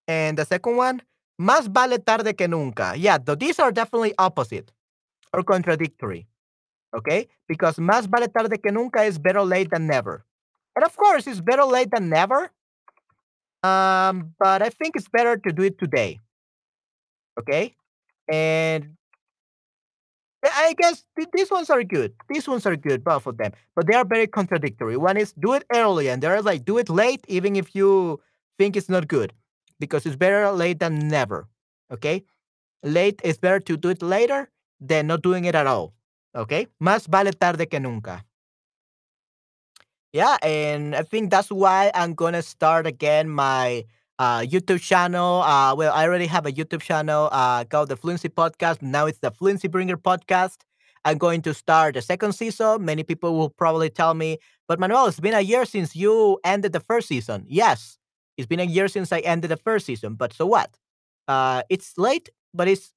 And 0.08 0.38
the 0.38 0.45
second 0.45 0.78
one, 0.78 1.02
más 1.39 1.67
vale 1.67 2.00
tarde 2.00 2.34
que 2.36 2.48
nunca. 2.48 2.93
Yeah, 2.95 3.17
though 3.17 3.36
these 3.36 3.60
are 3.60 3.72
definitely 3.72 4.13
opposite 4.17 4.72
or 5.34 5.43
contradictory. 5.43 6.28
Okay? 6.95 7.28
Because 7.48 7.76
más 7.76 8.08
vale 8.08 8.30
tarde 8.30 8.58
que 8.62 8.72
nunca 8.72 9.04
is 9.04 9.19
better 9.19 9.43
late 9.43 9.69
than 9.69 9.86
never. 9.86 10.26
And 10.76 10.86
of 10.86 10.95
course, 10.95 11.28
it's 11.28 11.41
better 11.41 11.65
late 11.65 11.91
than 11.91 12.10
never. 12.10 12.52
Um, 13.62 14.34
but 14.39 14.62
I 14.62 14.69
think 14.69 14.95
it's 14.95 15.10
better 15.10 15.36
to 15.36 15.52
do 15.52 15.63
it 15.63 15.78
today. 15.78 16.22
Okay? 17.38 17.76
And 18.32 18.95
I 20.43 20.73
guess 20.78 21.04
th- 21.17 21.30
these 21.34 21.52
ones 21.52 21.69
are 21.69 21.84
good. 21.84 22.13
These 22.30 22.47
ones 22.47 22.65
are 22.65 22.75
good, 22.75 23.04
both 23.04 23.28
of 23.28 23.38
them. 23.38 23.52
But 23.75 23.88
they 23.88 23.95
are 23.95 24.06
very 24.06 24.28
contradictory. 24.28 24.97
One 24.97 25.17
is 25.17 25.34
do 25.34 25.54
it 25.54 25.65
early, 25.73 26.10
and 26.10 26.21
the 26.23 26.30
other 26.30 26.41
like 26.41 26.65
do 26.65 26.78
it 26.78 26.89
late, 26.89 27.25
even 27.28 27.56
if 27.56 27.75
you 27.75 28.21
think 28.58 28.75
it's 28.75 28.89
not 28.89 29.08
good. 29.08 29.34
Because 29.80 30.06
it's 30.06 30.15
better 30.15 30.49
late 30.52 30.80
than 30.80 31.08
never. 31.08 31.47
Okay? 31.91 32.23
Late 32.84 33.21
is 33.23 33.38
better 33.38 33.60
to 33.60 33.78
do 33.78 33.89
it 33.89 34.02
later 34.02 34.49
than 34.80 35.08
not 35.08 35.21
doing 35.21 35.45
it 35.45 35.56
at 35.56 35.67
all. 35.67 35.93
Okay? 36.36 36.67
Más 36.82 37.08
vale 37.08 37.32
tarde 37.32 37.67
que 37.69 37.80
nunca. 37.80 38.23
Yeah, 40.12 40.38
and 40.41 40.95
I 40.95 41.04
think 41.04 41.30
that's 41.30 41.52
why 41.52 41.91
I'm 41.93 42.15
gonna 42.15 42.41
start 42.41 42.88
again 42.88 43.30
my 43.30 43.86
uh, 44.19 44.41
YouTube 44.41 44.82
channel. 44.82 45.41
Uh, 45.41 45.75
well, 45.75 45.93
I 45.93 46.05
already 46.05 46.27
have 46.27 46.45
a 46.45 46.51
YouTube 46.51 46.82
channel 46.82 47.29
uh, 47.32 47.63
called 47.65 47.89
the 47.89 47.97
Fluency 47.97 48.29
Podcast. 48.29 48.82
Now 48.82 49.08
it's 49.08 49.19
the 49.19 49.32
Fluency 49.32 49.67
Bringer 49.67 49.97
Podcast. 49.97 50.58
I'm 51.05 51.17
going 51.17 51.41
to 51.43 51.53
start 51.53 51.95
the 51.95 52.01
second 52.01 52.34
season. 52.34 52.86
Many 52.86 53.03
people 53.03 53.38
will 53.38 53.49
probably 53.49 53.89
tell 53.89 54.13
me, 54.13 54.38
but 54.67 54.79
Manuel, 54.79 55.08
it's 55.08 55.19
been 55.19 55.34
a 55.34 55.41
year 55.41 55.65
since 55.65 55.95
you 55.95 56.39
ended 56.43 56.73
the 56.73 56.82
first 56.82 57.08
season. 57.08 57.45
Yes, 57.47 57.97
it's 58.38 58.47
been 58.47 58.60
a 58.60 58.65
year 58.65 58.89
since 58.89 59.12
I 59.13 59.19
ended 59.19 59.51
the 59.51 59.58
first 59.58 59.86
season, 59.86 60.15
but 60.15 60.34
so 60.34 60.45
what? 60.45 60.75
Uh, 61.27 61.63
it's 61.69 61.97
late, 61.97 62.29
but 62.53 62.67
it's 62.67 62.93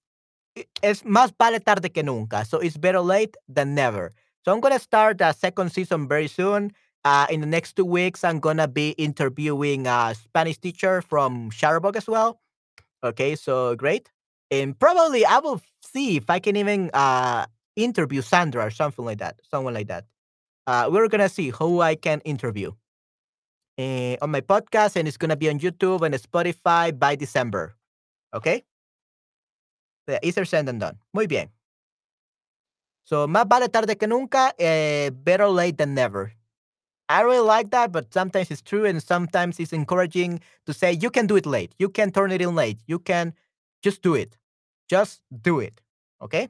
es 0.83 1.03
más 1.05 1.33
vale 1.39 1.61
tarde 1.61 1.89
que 1.93 2.03
nunca. 2.03 2.45
So 2.45 2.59
it's 2.59 2.77
better 2.77 3.01
late 3.01 3.37
than 3.49 3.75
never. 3.75 4.13
So 4.45 4.53
I'm 4.53 4.61
gonna 4.61 4.79
start 4.79 5.19
the 5.19 5.33
second 5.33 5.71
season 5.73 6.09
very 6.09 6.29
soon. 6.29 6.73
Uh, 7.05 7.27
in 7.31 7.41
the 7.41 7.47
next 7.47 7.75
two 7.75 7.85
weeks, 7.85 8.23
I'm 8.23 8.39
gonna 8.39 8.69
be 8.69 8.91
interviewing 8.91 9.87
a 9.87 10.15
Spanish 10.15 10.59
teacher 10.59 11.03
from 11.03 11.51
Shutterbug 11.51 11.97
as 11.97 12.07
well. 12.07 12.41
Okay, 13.03 13.35
so 13.35 13.75
great. 13.75 14.11
And 14.51 14.79
probably 14.79 15.25
I 15.27 15.39
will 15.39 15.61
see 15.83 16.17
if 16.17 16.31
I 16.31 16.39
can 16.39 16.57
even 16.57 16.91
uh, 16.95 17.47
interview 17.75 18.23
Sandra 18.23 18.67
or 18.67 18.71
something 18.71 19.05
like 19.05 19.19
that. 19.19 19.41
Someone 19.51 19.75
like 19.75 19.89
that. 19.89 20.05
Uh, 20.67 20.89
we're 20.93 21.09
gonna 21.09 21.29
see 21.29 21.51
who 21.51 21.81
I 21.81 21.97
can 21.97 22.21
interview 22.21 22.71
uh, 23.79 24.17
on 24.23 24.31
my 24.31 24.41
podcast, 24.41 24.95
and 24.97 25.09
it's 25.09 25.17
gonna 25.17 25.37
be 25.37 25.49
on 25.49 25.59
YouTube 25.59 26.03
and 26.03 26.15
Spotify 26.15 26.97
by 26.97 27.17
December. 27.17 27.75
Okay. 28.35 28.63
Yeah, 30.07 30.19
easier 30.23 30.45
said 30.45 30.67
than 30.67 30.79
done. 30.79 30.99
Muy 31.15 31.27
bien. 31.27 31.49
So, 33.05 33.27
más 33.27 33.49
vale 33.49 33.69
tarde 33.69 33.97
que 33.97 34.07
nunca, 34.07 34.55
eh, 34.59 35.11
better 35.13 35.49
late 35.49 35.77
than 35.77 35.95
never. 35.95 36.33
I 37.13 37.21
really 37.23 37.47
like 37.47 37.71
that, 37.73 37.93
but 37.93 38.13
sometimes 38.13 38.51
it's 38.51 38.63
true 38.63 38.87
and 38.87 39.03
sometimes 39.03 39.61
it's 39.61 39.73
encouraging 39.73 40.41
to 40.67 40.73
say 40.73 40.93
you 40.93 41.11
can 41.11 41.27
do 41.27 41.37
it 41.37 41.47
late. 41.47 41.75
You 41.79 41.91
can 41.91 42.11
turn 42.11 42.33
it 42.33 42.41
in 42.41 42.55
late. 42.55 42.79
You 42.87 42.99
can 42.99 43.35
just 43.83 44.03
do 44.03 44.15
it. 44.15 44.37
Just 44.89 45.23
do 45.43 45.61
it. 45.61 45.81
Okay? 46.23 46.49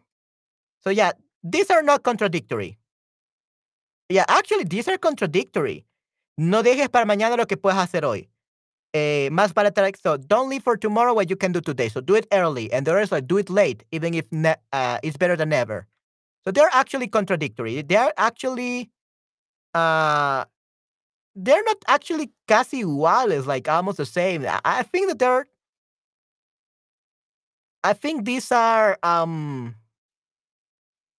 So, 0.85 0.91
yeah, 0.91 1.13
these 1.43 1.71
are 1.71 1.83
not 1.83 2.03
contradictory. 2.05 2.79
Yeah, 4.09 4.25
actually, 4.29 4.65
these 4.65 4.89
are 4.89 4.99
contradictory. 4.99 5.85
No 6.39 6.63
dejes 6.63 6.91
para 6.91 7.07
mañana 7.07 7.37
lo 7.37 7.47
que 7.47 7.57
puedes 7.57 7.79
hacer 7.79 8.05
hoy. 8.05 8.29
Eh, 8.95 9.31
más 9.33 9.55
vale 9.55 9.71
tarde. 9.73 9.95
So, 10.01 10.17
don't 10.17 10.49
leave 10.51 10.63
for 10.63 10.77
tomorrow 10.77 11.15
what 11.15 11.31
you 11.31 11.37
can 11.37 11.53
do 11.53 11.61
today. 11.61 11.89
So, 11.89 12.01
do 12.01 12.15
it 12.15 12.27
early. 12.33 12.73
And 12.73 12.87
the 12.87 12.95
rest, 12.95 13.13
like, 13.13 13.27
do 13.27 13.39
it 13.39 13.51
late, 13.51 13.85
even 13.93 14.15
if 14.15 14.27
uh, 14.73 14.99
it's 15.03 15.17
better 15.17 15.37
than 15.37 15.51
never. 15.51 15.87
So, 16.45 16.51
they're 16.53 16.71
actually 16.73 17.09
contradictory. 17.09 17.83
They're 17.83 18.13
actually 18.19 18.91
uh 19.75 20.45
they're 21.35 21.65
not 21.65 21.79
actually 21.89 22.31
casi 22.49 22.83
iguales, 22.85 23.47
like 23.47 23.69
almost 23.69 23.99
the 23.99 24.07
same. 24.07 24.47
I, 24.65 24.83
think 24.83 25.09
that 25.09 25.19
they're 25.19 25.47
I 27.85 27.93
think 27.95 28.25
these 28.25 28.53
are 28.53 28.99
um 29.03 29.75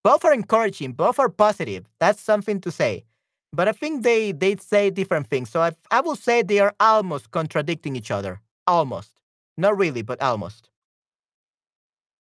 both 0.03 0.25
are 0.25 0.33
encouraging, 0.33 0.93
both 0.93 1.19
are 1.19 1.29
positive. 1.29 1.85
That's 1.99 2.21
something 2.21 2.59
to 2.61 2.71
say. 2.71 3.05
But 3.53 3.67
I 3.67 3.71
think 3.71 4.03
they 4.03 4.31
they 4.31 4.55
say 4.57 4.89
different 4.89 5.27
things. 5.27 5.49
So 5.49 5.61
I 5.61 5.71
I 5.91 6.01
will 6.01 6.15
say 6.15 6.41
they 6.41 6.59
are 6.59 6.75
almost 6.79 7.31
contradicting 7.31 7.95
each 7.95 8.11
other. 8.11 8.41
Almost. 8.67 9.11
Not 9.57 9.77
really, 9.77 10.01
but 10.01 10.21
almost. 10.21 10.69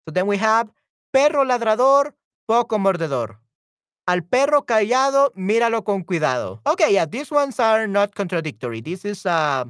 So 0.06 0.12
then 0.12 0.26
we 0.26 0.36
have 0.38 0.70
perro 1.12 1.44
ladrador, 1.44 2.12
poco 2.48 2.78
mordedor. 2.78 3.36
Al 4.10 4.24
perro 4.24 4.64
callado, 4.66 5.30
míralo 5.36 5.84
con 5.84 6.02
cuidado. 6.02 6.60
Okay, 6.64 6.94
yeah, 6.94 7.06
these 7.06 7.30
ones 7.30 7.60
are 7.60 7.86
not 7.86 8.12
contradictory. 8.12 8.80
This 8.80 9.04
is 9.04 9.24
uh 9.24 9.66